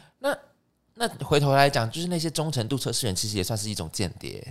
[0.97, 4.41] 那那回头来讲，就是那些忠诚度测试员，其实也算是一种间谍。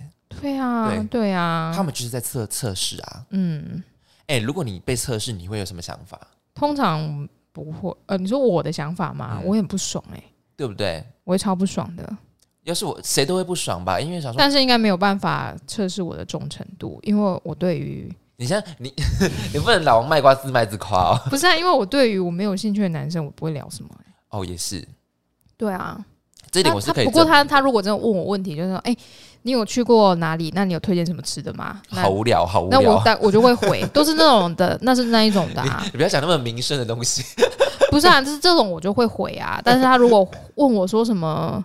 [0.41, 3.27] 对啊，对啊，他们就是在测测试啊。
[3.31, 3.83] 嗯。
[4.27, 6.21] 哎，如果你被测试，你会有什么想法？
[6.55, 7.97] 通常不会。
[8.07, 9.41] 呃，你说我的想法吗？
[9.45, 10.23] 我很不爽，哎，
[10.57, 11.05] 对不对？
[11.25, 12.17] 我会超不爽的。
[12.65, 18.93] 要是我谁都会不爽吧，因为想说，但是应该没有办法测试我的忠诚度，因为我对于你像你，
[19.55, 21.21] 你不能老王卖瓜自卖自夸哦。
[21.31, 23.91] 不是啊，因为我对于我没有兴趣的男生，我不会聊什么。
[24.31, 24.87] 哦，也是。
[25.57, 26.05] 对啊，
[26.57, 27.05] 这点我是可以。
[27.05, 28.97] 不过他他如果真的问我问题，就是说，哎，
[29.43, 30.51] 你有去过哪里？
[30.55, 31.81] 那你有推荐什么吃的吗？
[31.91, 32.81] 好无聊，好无聊。
[32.81, 35.83] 那我但我就会回，都是那种的，那是那一种的啊。
[35.85, 37.23] 你不要讲那么名声的东西。
[37.91, 39.61] 不是啊，就是这种我就会回啊。
[39.63, 41.63] 但是他如果问我说什么？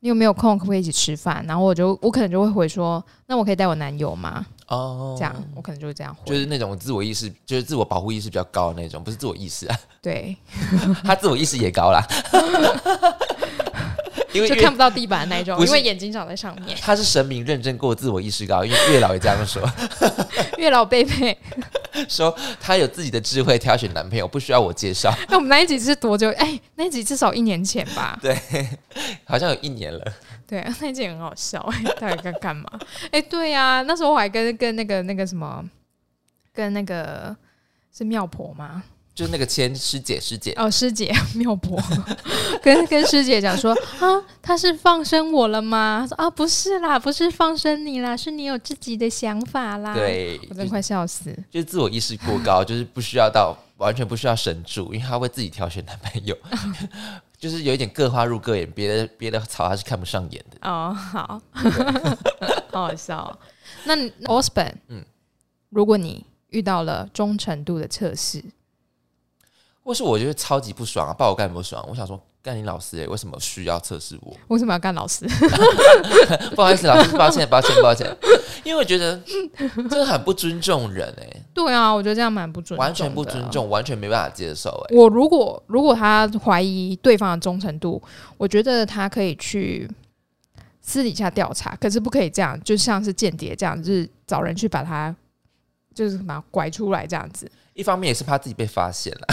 [0.00, 0.58] 你有没有空？
[0.58, 1.42] 可不可以一起吃饭？
[1.48, 4.44] 然后我就我可能就会回说，那我可以带我男友吗？
[4.68, 9.78] 哦，这样我可能就会这样回，就是那种自我意识，就是自我保护意识比较高的那种，不是自我意识啊。
[10.02, 10.36] 对，
[11.04, 12.06] 他自我意识也高啦。
[14.34, 16.76] 因为就看不到地板那一种，因为眼睛长在上面。
[16.80, 19.62] 他是神明认证过自我意识高，因为月老也这样说。
[20.58, 21.36] 月老贝贝
[22.08, 25.14] 说他有自己的智慧挑选男朋友，不需要我介绍。
[25.28, 26.28] 那我们那一集是多久？
[26.32, 28.18] 哎，那一集至少一年前吧？
[28.20, 28.36] 对，
[29.24, 30.12] 好像有一年了。
[30.46, 31.60] 对，那一集很好笑。
[32.00, 32.68] 到底在干嘛？
[33.12, 35.64] 哎，对呀，那时候我还跟跟那个那个什么，
[36.52, 37.34] 跟那个
[37.96, 38.82] 是妙婆吗？
[39.14, 41.80] 就是那个千师姐师姐哦，师姐 妙博
[42.60, 46.04] 跟跟师姐讲说啊，他是放生我了吗？
[46.08, 49.94] 说啊，不是啦，不是放生你啦，是你有自己的想法啦。
[49.94, 51.32] 对，我真快笑死。
[51.48, 56.36] 就是自我意识过高， 就是不需要到完全不需要神助，因为他会自己挑选男朋友，
[57.38, 60.68] 就是有一点各花入各眼，别的别的草他是看不上眼的。
[60.68, 61.40] 哦，好，
[62.72, 63.38] 好好笑。
[63.84, 65.04] 那 Osborne，嗯，
[65.70, 68.42] 如果你遇到了忠诚度的测试。
[69.84, 71.12] 或是我觉得超级不爽啊！
[71.12, 71.84] 报我干不爽？
[71.88, 74.34] 我想说干你老师哎，为什么需要测试我？
[74.48, 75.26] 为什么要干老师？
[76.56, 78.16] 不好意思，老师，抱歉，抱歉，抱歉。
[78.64, 79.20] 因为我觉得
[79.58, 81.42] 真的很不尊重人哎。
[81.52, 84.96] 对啊，我觉得这样蛮不尊重，完全不尊重，完全没办法接受哎。
[84.96, 88.02] 我如果如果他怀疑对方的忠诚度，
[88.38, 89.86] 我觉得他可以去
[90.80, 95.14] 私底下调查，可是不可以这样，就像是间谍这样，就是找人去把他
[95.94, 97.50] 就是什么拐出来这样子。
[97.74, 99.26] 一方面也是怕自己被发现了，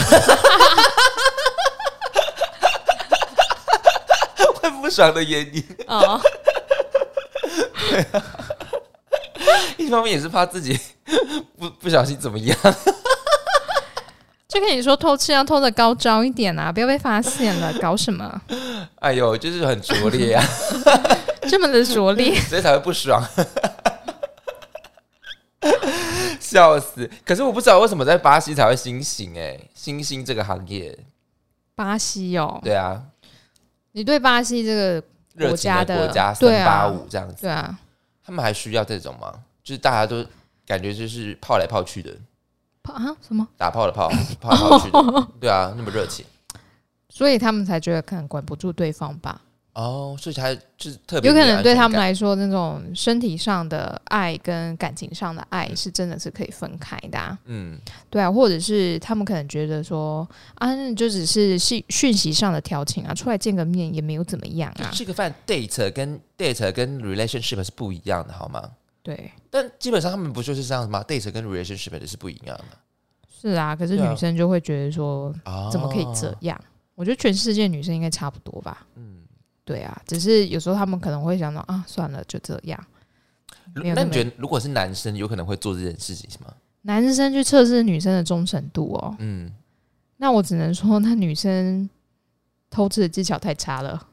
[4.60, 6.20] 会不爽的原因哦。
[9.76, 10.78] 一方面也是怕自己
[11.58, 12.56] 不不小心怎么样，
[14.48, 18.40] 就跟你说偷吃要偷的高招一点啊，不要被发现了，搞什么？
[19.00, 20.44] 哎呦，就是很拙劣啊，
[21.48, 23.22] 这么的拙劣，所以才会不爽。
[26.52, 27.10] 笑死！
[27.24, 30.98] 可是我不知道为什么在巴西才会新兴哎，新兴这个行业。
[31.74, 33.02] 巴西哦，对啊，
[33.92, 35.02] 你对巴西这个
[35.38, 37.78] 国家的国家三八五这样子，对啊，
[38.24, 39.32] 他们还需要这种吗？
[39.64, 40.24] 就是大家都
[40.66, 42.14] 感觉就是泡来泡去的，
[42.82, 43.16] 泡啊？
[43.26, 43.48] 什么？
[43.56, 44.10] 打炮的泡，
[44.40, 46.24] 泡来泡去的，对啊，那么热情，
[47.08, 49.40] 所以他们才觉得可能管不住对方吧？
[49.74, 57.38] 哦，所以才就是特别有可能对他们来说，那种身体上的爱跟感情上的爱是真的是可以分开的。
[57.46, 57.78] 嗯，
[58.10, 64.90] 对啊，或者是他们可能觉得说啊，就只是讯讯息上的调情啊，出来见个面也没有怎么样啊。
[64.92, 68.70] 吃个饭，date 跟 date 跟 relationship 是不一样的，好吗？
[69.02, 72.64] 对，但基本上他们不就是这样子吗？date 跟 relationship 的是不一样的。
[73.40, 76.60] 是啊，可是女生就会觉得说，啊怎么可以这样？
[76.94, 78.86] 我觉得全世界女生应该差不多吧。
[78.96, 79.20] 嗯。
[79.64, 82.84] 对啊，只是有时候他们可能会想到啊，算了，就这样。
[83.74, 86.52] 那你觉得，如果是男生，有可能会做这件事情吗？
[86.82, 89.50] 男生去测试女生的忠诚度哦，嗯，
[90.18, 91.88] 那我只能说，那女生
[92.70, 94.08] 偷吃的技巧太差了，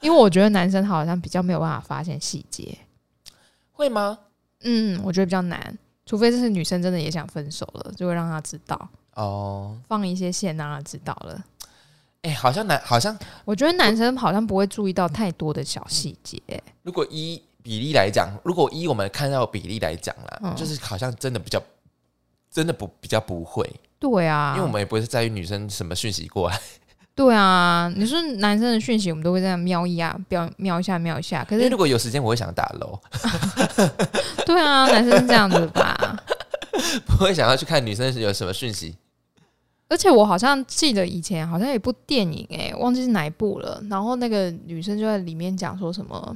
[0.00, 2.76] 因为我觉得男生好像比较没有办法发现细节，
[3.72, 4.18] 会吗？
[4.64, 11.44] 嗯，我觉得比较难，除非这是女生真的也想分手了，就会让他知道哦，放一些线让他知道了。
[12.22, 16.40] 哎，好像男好像，我觉得男生好像不会注意到太多的小细节。
[16.82, 21.60] 如果依比例来讲，如果依我们看到比例来讲啦，就是好像真的比较，
[22.50, 23.68] 真的不比较不会。
[23.98, 26.60] 对啊，因为我们也不是在于女生什么讯息过来。
[27.14, 31.44] 对啊，你说男生的讯息，我们都会这样瞄一下，瞄瞄一下，瞄一下。
[31.44, 32.98] 可是如果有时间，我会想打楼。
[34.46, 36.16] 对啊，男生是这样子吧？
[37.04, 38.96] 不会想要去看女生有什么讯息。
[39.92, 43.78] 而且我好像记得以前好像有一部电影，哎，忘记是哪一部了。
[43.90, 46.34] 然后那个女生就在里面讲说什么，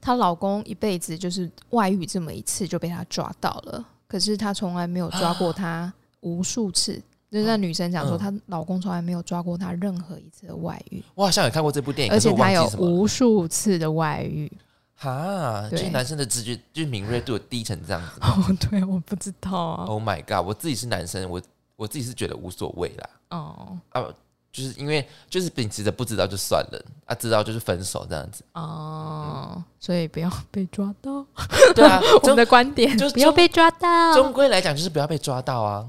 [0.00, 6.98] 她老公一辈子就是外遇这么一次就被她抓到了，可是她从来没有抓过她无数次。
[7.30, 11.04] 就是那女生讲说，她老公从来没有抓过她任何一次的外遇。
[11.14, 14.50] 我好像有看过这部电影，而且她有无数次的外遇。
[14.94, 18.20] 哈，就是男生的直觉就是敏锐度低成这样子。
[18.22, 19.84] 哦， 对，我不知道啊。
[19.84, 20.46] Oh my god！
[20.46, 21.38] 我自己是男生，我。
[21.76, 24.04] 我自己是觉得无所谓啦，哦，啊，
[24.52, 31.26] 就是因为就是秉持着不知道就算了，啊，知道就是分手这样子，哦，所以不要被抓到，
[31.74, 35.86] 对啊， 我们的观点就是不要被抓到，终归来讲就是不要被抓到啊。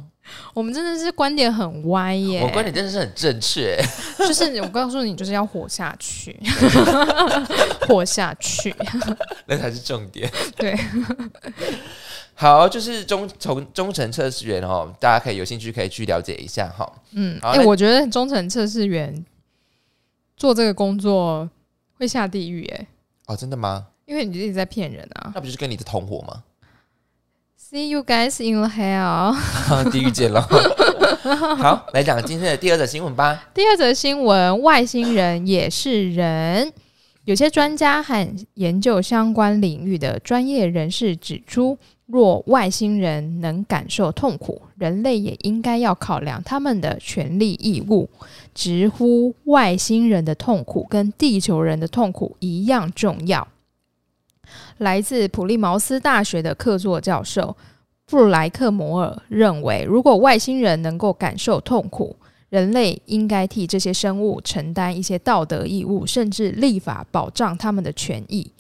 [0.56, 3.80] 我们真的是观点很歪耶，我观点真的是很正确，
[4.18, 6.36] 就是我告诉你就是要活下去，
[7.88, 8.76] 活下去，
[9.46, 10.76] 那才是重点，对。
[12.38, 16.86] 好，就是忠从忠诚测试员哦，大家可以有兴趣可以去了解一下哈。
[17.14, 19.26] 嗯，哎，我觉得忠诚测试员
[20.36, 21.50] 做这个工作
[21.98, 22.88] 会下地狱哎。
[23.28, 23.88] 哦，真的吗？
[24.06, 25.32] 因为你一直在骗人啊。
[25.34, 26.44] 那不就是跟你的同伙吗
[27.58, 29.34] ？See you guys in the hell。
[29.90, 30.42] 地狱见了。
[31.58, 33.50] 好，来讲今天的第二则新闻吧。
[33.54, 36.74] 第二则新闻，外星人也是人。
[37.24, 41.78] 有些专家和研究相关领域的专业人士指出。
[42.06, 48.08] 若外星人能感受痛苦，人类也应该要考量他们的权利义务，
[48.54, 53.48] 直呼外星人的痛苦跟地球人的痛苦一样重要。
[54.78, 57.58] 来自普利茅斯大学的客座教授
[58.06, 62.16] 布莱克摩尔认为，如果外星人能够感受痛苦，
[62.50, 68.52] 人类应该替这些生物承担一些道德义务，甚至立法保障他们的权益。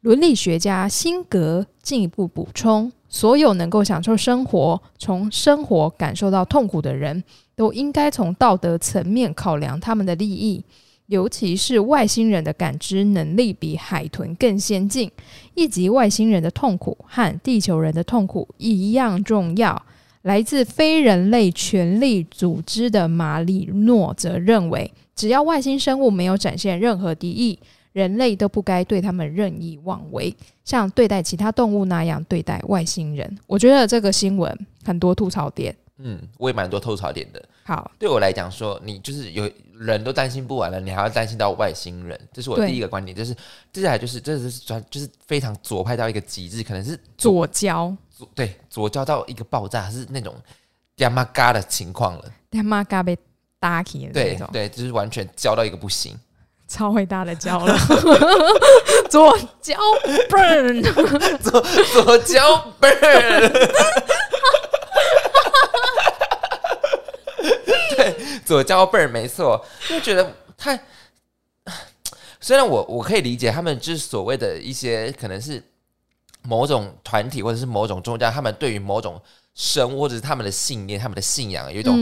[0.00, 7.24] 伦理学家辛格进一步补充：，所有能够享受生活、从生活感受到痛苦的人，
[7.56, 10.64] 都应该从道德层面考量他们的利益。
[11.06, 15.10] 尤其是外星人的感知能力比海豚更先进，
[15.54, 19.82] 以及外星人的痛苦和地球人的痛苦一样重要。
[20.22, 27.58] 来自非人类权利组织的马里诺则认为，只要外星生物没有展现任何敌意。
[27.92, 33.38] 人类都不该对他们任意妄为，像对待其他动物那样对待外星人。
[33.46, 35.74] 我觉得这个新闻很多吐槽点。
[36.00, 37.44] 嗯，我也蛮多吐槽点的。
[37.64, 43.16] 好，对我来讲说，你就是有人都担心不完了，你还要担心到外星人，这是我第一个观点。
[43.16, 43.34] 就是
[43.72, 47.92] 接下来就是，这是专就是非常左派到一个极致，可能是左交，
[48.32, 50.32] 对，左交到一个爆炸，是那种
[50.96, 52.32] 他妈嘎的情况了。
[52.50, 53.18] 他妈嘎被
[53.58, 56.14] 打起的那种，对，就是完全交到一个不行。
[56.68, 57.74] 超伟大的胶了，
[59.08, 59.74] 左胶
[60.28, 60.82] burn，
[61.40, 61.62] 左
[62.04, 63.48] 左胶 burn，
[67.96, 70.78] 对，左胶 burn 没错，就觉得太，
[72.38, 75.62] 虽然我我可以理解他们就是所谓的一些可能是
[76.42, 79.18] 某种团体或者是某种宗教，他们对于某种
[79.54, 81.96] 生物或者是他们的信念、他们的信仰有一种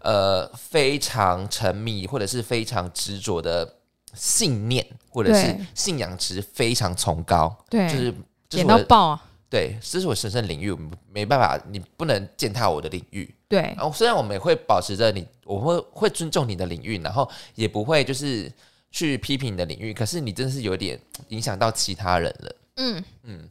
[0.00, 3.78] 呃非常沉迷或者是非常执着的。
[4.14, 8.14] 信念或者是信仰值非常崇高，对，就是
[8.48, 9.24] 点到爆啊！
[9.48, 10.74] 对，这是我神圣领域，
[11.12, 13.34] 没办法，你不能践踏我的领域。
[13.48, 18.50] 对，然后虽然我们也会保持着你，我会会尊重你的领域，然后也不会就是
[18.90, 20.98] 去批评你的领域，可是你真的是有点
[21.28, 22.56] 影响到其他人了。
[22.76, 23.46] 嗯嗯，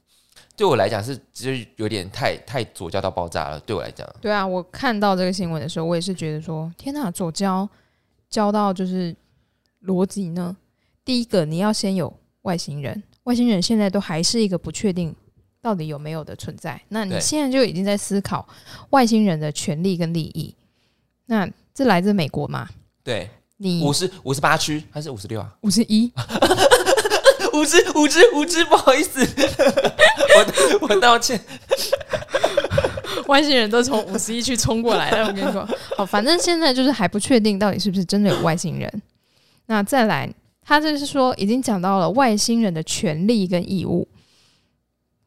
[0.56, 3.60] 对我来讲是就是有点太太左交到爆炸了。
[3.60, 7.70] 对我来讲，对啊，我看到这个新闻的时候，我也是觉得说，天哪，左交
[8.28, 9.16] 交到就是
[9.86, 10.56] 逻辑呢。
[11.04, 12.14] 第一个，你要先有
[12.44, 15.16] 外星人，外星人现在都还是一个不确定
[15.62, 16.82] 到底有没有的存在。
[16.90, 18.48] 那你现在就已经在思考
[18.92, 20.56] 外星人的权利跟利益。
[21.26, 22.68] 那这来自美国嘛？
[23.04, 23.30] 对。
[23.64, 25.56] 你五十五十八区还是五十六啊？
[25.62, 26.12] 五十一，
[27.54, 29.22] 五只五只五只，不好意思，
[30.82, 31.40] 我我道歉。
[33.30, 35.64] 外星人都从五十一区冲过来了，我跟你说。
[35.96, 39.02] 好，反正现在就是还不确定到底是不是真的有外星人。
[39.72, 40.30] 那再来，
[40.62, 44.06] 他就是说已经讲到了外星人的权利跟义务。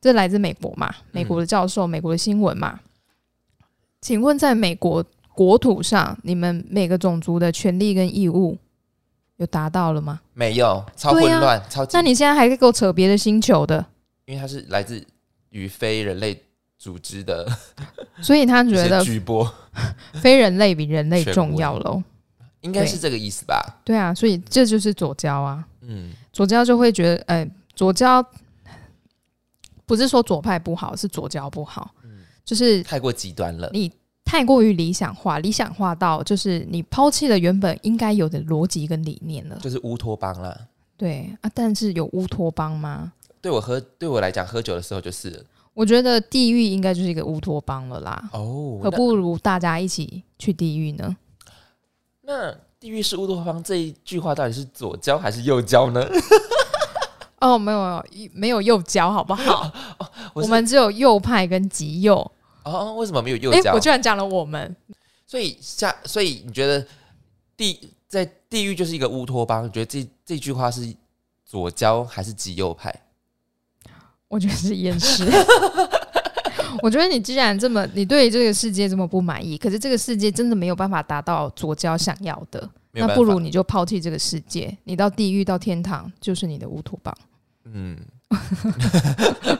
[0.00, 0.94] 这来自美国嘛？
[1.12, 2.80] 美国的教授，美国的新闻嘛？
[4.00, 5.04] 请问在美国？
[5.36, 8.56] 国土上，你们每个种族的权利跟义务
[9.38, 10.20] 有达到了吗？
[10.32, 11.84] 没有，超混乱，超。
[11.92, 13.84] 那你现在还给我扯别的星球的？
[14.26, 15.04] 因为它是来自
[15.50, 16.40] 于非人类
[16.78, 17.44] 组织的，
[18.22, 19.52] 所以他觉得举波
[20.12, 22.00] 非人类比人类重要喽。
[22.64, 23.80] 应该是这个意思吧？
[23.84, 25.64] 对啊，所以这就是左交啊。
[25.82, 28.24] 嗯，左交就会觉得，哎，左交
[29.86, 33.70] 不是说左派不好，是左交不好，嗯，就是太过极端了。
[33.72, 33.92] 你。
[34.26, 40.58] 太过于理想化，理想化到就是你抛弃了原本应该有的逻辑跟理念了，就是乌托邦了。
[40.96, 43.12] 对啊，但是有乌托邦吗？
[43.42, 45.44] 对我喝，对我来讲，喝酒的时候就是。
[45.74, 48.30] 我觉得地狱应该就是一个乌托邦了啦。
[48.32, 51.14] 哦，何不如大家一起去地狱呢？
[52.26, 52.50] 那
[52.80, 56.02] 地狱是乌托邦这一句话到底是左交还是右交呢？
[57.40, 59.70] 哦，没有，没有右交，好不好？
[60.32, 62.32] 我们只有右派跟极右。
[62.64, 63.74] 哦，为什么没有右脚？
[63.74, 64.74] 我居然讲了我们，
[65.26, 66.86] 所以下，所以你觉得
[67.56, 69.70] 地在地狱就是一个乌托邦？
[69.70, 70.94] 觉得这这句话是
[71.44, 72.94] 左交还是极右派？
[74.28, 75.26] 我觉得是厌世。
[76.84, 87.16] 我觉得你既然这么，你对这个世界这么不满意，可是这个世界真的没有办法达到左交想要的，那不如你就抛弃这个世界，你到地狱到天堂就是你的乌托邦。
[87.72, 87.96] 嗯，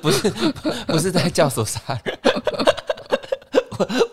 [0.02, 0.28] 不是
[0.86, 2.18] 不是在教唆杀人。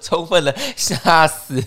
[0.01, 1.59] 充分的吓死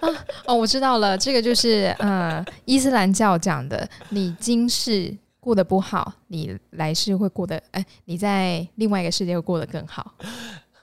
[0.00, 0.10] 啊！
[0.46, 10.14] 哦，我知道了，这个就是呃，伊斯兰教讲的，你今世过得不好，你来世会过得哎，你在另外一个世界会过得更好。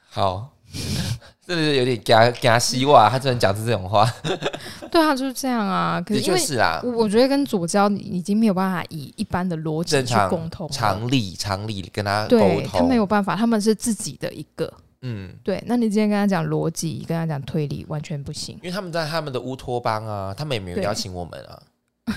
[0.10, 0.50] 好，
[1.46, 4.12] 这是有点加加希望，他居然讲出这种话。
[4.92, 6.02] 对啊，就是这样啊。
[6.02, 14.72] 可是因为是啊，我觉得跟左交已经没有办法以一般的逻辑去沟通，常理常理跟他沟通，他没有办法，他们是自己的一个。
[15.02, 18.56] 嗯，对，那你今天跟他讲逻辑，跟他讲推理，完全不行。
[18.56, 21.62] 因为他们在他们的乌托邦啊，他们也没有邀请我们啊。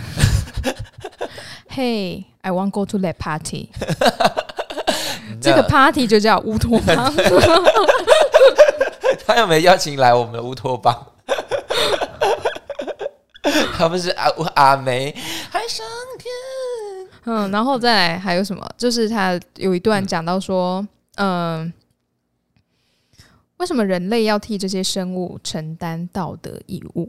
[1.68, 3.70] Hey, I want go to that party。
[5.42, 7.12] 这个 party 就叫乌托邦。
[9.26, 11.06] 他又没有邀请来我们的乌托邦？
[13.76, 15.14] 他们是阿阿梅，
[15.50, 15.84] 海上
[16.18, 16.32] 天。
[17.24, 18.68] 嗯，然后再来还有什么？
[18.76, 20.86] 就是他有一段讲到说，
[21.16, 21.72] 嗯。
[23.58, 27.08] 为什么人类要替这些生物承担道德义务？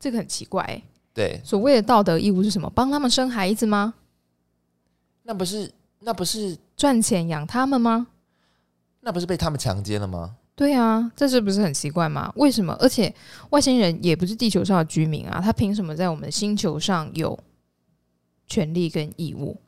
[0.00, 0.80] 这个很奇怪。
[1.12, 2.72] 对，所谓的道德义务是什么？
[2.74, 3.92] 帮他们生孩子吗？
[5.24, 5.70] 那不是
[6.06, 8.06] 那不是赚钱养他们吗？
[9.00, 10.36] 那不是被他们强奸了吗？
[10.54, 12.32] 对啊，这是不是很奇怪吗？
[12.36, 12.72] 为什么？
[12.78, 13.12] 而且
[13.50, 17.36] 外星人也不是地球上的居民啊，他凭什么在我们的星球上有
[18.46, 19.60] 权利跟义务？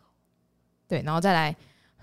[0.87, 1.57] 对，然后再来。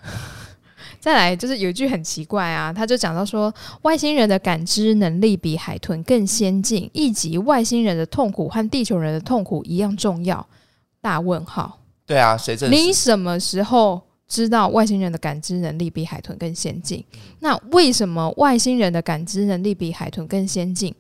[1.00, 10.46] 再来就是有一句很奇怪啊，他就讲到说，外星人的感知能力比海豚更先进，以及外星人的痛苦和地球人的痛苦一样重要。
[11.00, 11.80] 大问号。
[12.06, 14.02] 对啊，谁证你什么时候
[14.36, 17.02] 知道外星人的感知能力比海豚更先进？
[17.40, 20.94] 那为什么外星人的感知能力比海豚更先进？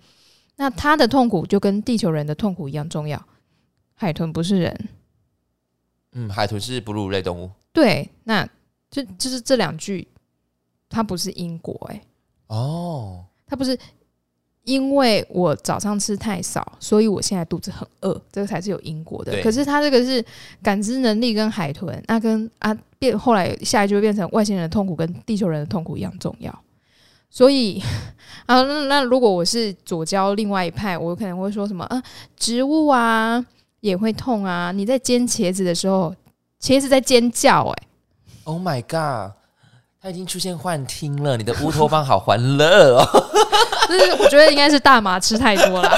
[0.55, 3.21] 那他的痛苦就跟地球人的痛苦一样重要？
[3.93, 4.89] 海豚不是人。
[6.13, 7.51] 嗯，海豚是哺乳类动物。
[7.73, 8.47] 对，那。
[8.91, 10.07] 就就是这两句，
[10.87, 12.01] 它不是因果哎
[12.47, 13.77] 哦，它不是
[14.65, 19.41] 因为我早上吃太少，所以我现在肚子很饿，这个才是有因果的。
[19.41, 20.23] 可是他这个是
[20.61, 26.53] 感知能力跟海豚，那跟啊变后来下一句会变成外星人的痛苦跟地球人的痛苦一样重要。
[27.29, 27.81] 所以
[28.47, 32.03] 啊，那那如果我是左交另外一派，我可能会说什么啊，
[32.35, 33.45] 植物啊
[33.81, 36.15] 也会痛啊，你在煎茄子的时候，
[36.59, 37.87] 茄子在尖叫哎。
[38.45, 39.33] Oh my god！
[40.01, 41.35] 他已经出现幻听了。
[41.37, 43.05] 你的乌托邦好欢乐哦。
[43.87, 45.97] 就是我觉得应该是大麻吃太多了。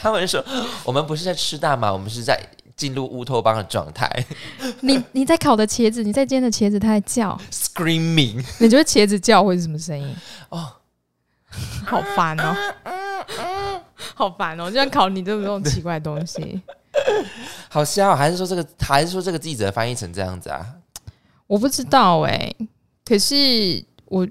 [0.00, 0.44] 他们说
[0.84, 2.40] 我们不是在吃大麻，我们是在
[2.76, 4.08] 进入乌托邦的状态。
[4.80, 8.44] 你你在烤的茄子，你在煎的茄子，它在叫，screaming。
[8.58, 10.14] 你觉得茄子叫会是什么声音？
[10.50, 10.72] 哦，
[11.84, 12.56] 好烦哦，
[14.14, 14.70] 好烦哦！
[14.70, 16.62] 就像烤你这种奇怪的东西，
[17.68, 18.14] 好笑。
[18.14, 20.64] 还是说这个，还是说这个记者翻译成这样子啊？
[21.48, 22.54] 我不知道哎，
[23.04, 24.26] 可是我。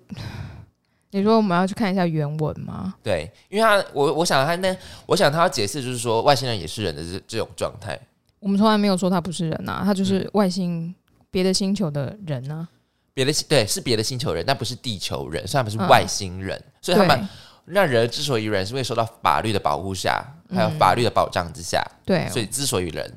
[1.18, 2.94] 你说我们要去看一下原文吗？
[3.02, 8.00] 对，因为他我我想他那我想他要解释就是说外星人也是人的这这种状态。
[8.40, 10.94] 我们从来没有说他不是人呐，他就是外星
[11.32, 12.68] 别的星球的人呢。
[13.16, 17.28] 别的对是别的星球人，但不是地球人，虽然不是外星人，所以他们
[17.66, 23.12] 那人之所以人是会受到法律的保护下，还有法律的保障之下，对，所以之所以人，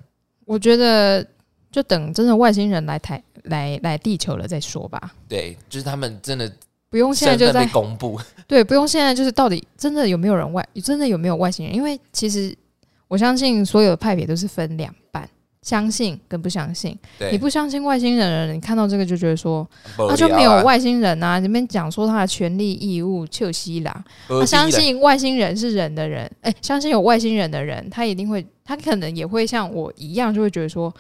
[0.47, 1.23] 我觉得
[1.71, 5.15] 就等真的外星人来台来来地球了再说吧。
[5.29, 6.51] 对，就是他们真的。
[6.91, 11.75] 不用现在就在公布， 对，不用现在就是到底真的有没有人外，真的有没有外星人？
[11.75, 12.53] 因为其实
[13.07, 15.29] 我相信所有的派别都是分两半，
[15.63, 16.99] 相信跟不相信。
[17.31, 19.65] 你不相信外星人的人，你看到这个就觉得说，
[19.97, 21.39] 他就没有外星人啊！
[21.39, 24.05] 你们讲说他的权利义务，就西啦。
[24.27, 30.93] 他相信外星人是人的人，哎，相信有外星人的人，他一定会，他可能也会像我一样，就会觉得说，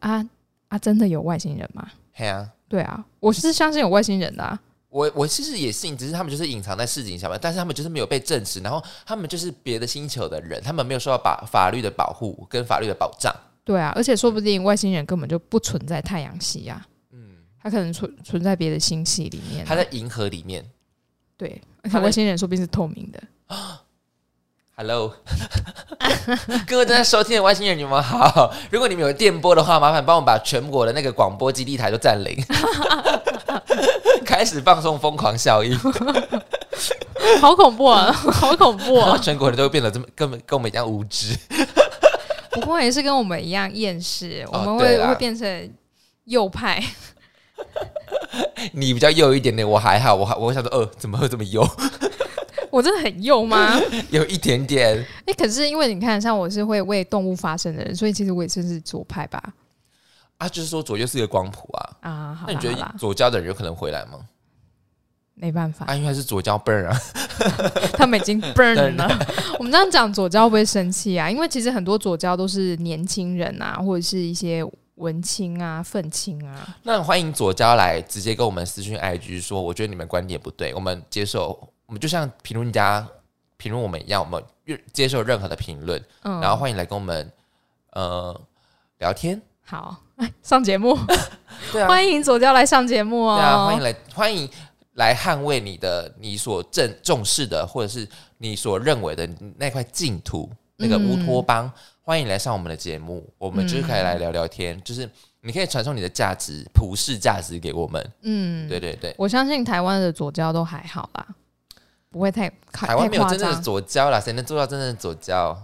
[0.00, 0.22] 啊
[0.68, 1.88] 啊，真的有外星人吗？
[2.14, 4.58] 对啊，对啊，我是相信有外星人的。
[4.98, 13.32] 我我其实也信，只是他们就是隐藏在市井下面，但是他们就是没有被证实，然后他们就是别的星球的人，他们没有受到法法律的保护跟法律的保障。
[13.64, 20.68] 对啊，而且说不定外星人根本就不存在太阳系呀，嗯，他可能存存在别的星系里面，他在银河里面。
[21.36, 23.22] 对， 而且外星人说不定是透明的。
[24.74, 25.14] Hello，
[26.66, 28.52] 各位正在收听的外星人，你们好。
[28.70, 32.36] 如果你们有电波的话，麻烦帮我把全国的那个广播基地台都占领。
[34.38, 35.76] 开始放松疯狂效应，
[37.42, 38.12] 好恐怖啊！
[38.30, 39.18] 好恐怖啊！
[39.18, 41.36] 全国人都会变得这么根本跟我们一样无知，
[42.52, 44.46] 不过也是跟我们一样厌世。
[44.52, 45.70] 我们会会变成
[46.26, 46.80] 右派，
[48.70, 51.68] 你比较右一点点，我还好，我还我想说，呃，怎么会这么右？
[52.70, 53.76] 我真的很右吗？
[54.10, 55.04] 有一点点。
[55.26, 59.42] 哎，可是因为你看，像我是会为动物发声的人，所以其实我也算是左派吧。
[60.38, 62.44] 啊，就是说左右是一个光谱啊啊！
[62.46, 64.20] 那你觉得左交的人有可能回来吗？
[65.34, 66.96] 没办法，啊，因为是左交 burn 啊，
[67.94, 69.08] 他们已经 burn 了。
[69.58, 71.30] 我们这样讲左交会不会生气啊？
[71.30, 74.64] 因为其实很多左交都是年轻人啊，或者是一些
[74.96, 76.68] 文青啊、愤青啊。
[76.82, 83.06] 那欢迎左交来直接跟我们私讯 IG 说，我觉得你们观点不对，我们接受，我们就像评论家
[83.56, 84.42] 评论我们一样，我们
[84.92, 87.30] 接受任何的评论，嗯然后欢迎来跟我们
[87.92, 88.40] 呃
[88.98, 89.40] 聊天。
[89.64, 89.96] 好，
[90.42, 90.96] 上节目，
[91.72, 93.36] 对啊，欢迎左交来上节目哦。
[93.36, 94.48] 对啊，欢迎来，欢迎
[94.94, 98.08] 来捍卫你的你所正重视的，或者是
[98.38, 101.70] 你所认为的那块净土，那个乌托邦。
[102.02, 105.06] 欢迎来上我们的节目，我们就是可以来聊聊天，就是
[105.42, 108.12] 你可以传送你的价值、普世价值给我们。
[108.22, 111.26] 嗯，对对对，我相信台湾的左交都还好啦，
[112.08, 115.54] 不会太台湾没有真正的左交啦，谁能做到真正的左交？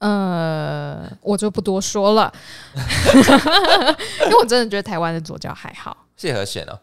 [0.00, 2.32] 呃，我就不多说了，
[2.74, 5.96] 因为我真的觉得台湾的左脚还好。
[6.16, 6.78] 谢和弦哦，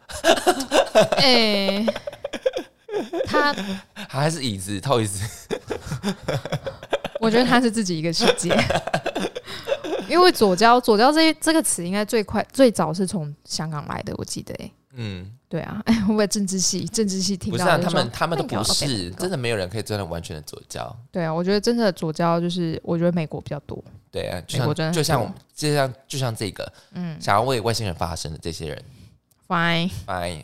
[1.18, 1.86] 哎，
[3.26, 3.56] 他
[4.08, 5.24] 还是椅子，套椅子。
[7.20, 8.56] 我觉得他是自己一个世界，
[10.08, 14.72] 因为左交左交这这个词应该最快最早是从香港来的，我记得哎。
[14.96, 16.86] 嗯，对啊，哎，会不会政治系？
[16.88, 20.94] 政治系听到不是他们，他们都不是，真的没有人可以真的完全的左交。
[21.10, 23.82] 对啊，我觉得真的左交就是，我觉得美国比较多。
[24.12, 28.84] 对啊，就像就像就像就像这个，嗯，想要为外星人发声的这些人
[29.48, 30.42] ，fine fine，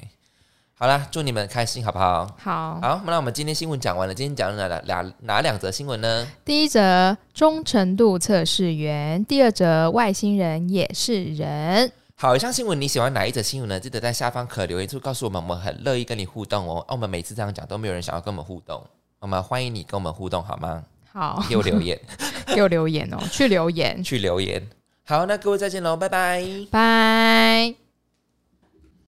[0.76, 2.34] 好啦，祝你们开心，好不好？
[2.39, 6.26] 好，好，那我们今天新闻讲完了，今天讲了哪哪哪两则新闻呢？
[6.45, 11.91] 第一则忠诚度测试员，第二则外星人也是人。
[12.16, 13.80] 好，以上新闻你喜欢哪一则新闻呢？
[13.80, 16.86] 记得在下方可留言处告诉我们，我们很乐意跟你互动哦。
[16.88, 18.82] 我们每次这样讲都没有人想要跟我们互动，
[19.20, 20.84] 我们欢迎你跟我们互动，好吗？
[21.11, 21.99] 好，给我留言，
[22.55, 24.66] 给我留言哦，去留言，去留言。
[25.05, 26.41] 好，那各位再见喽，拜拜，
[26.72, 27.82] 拜。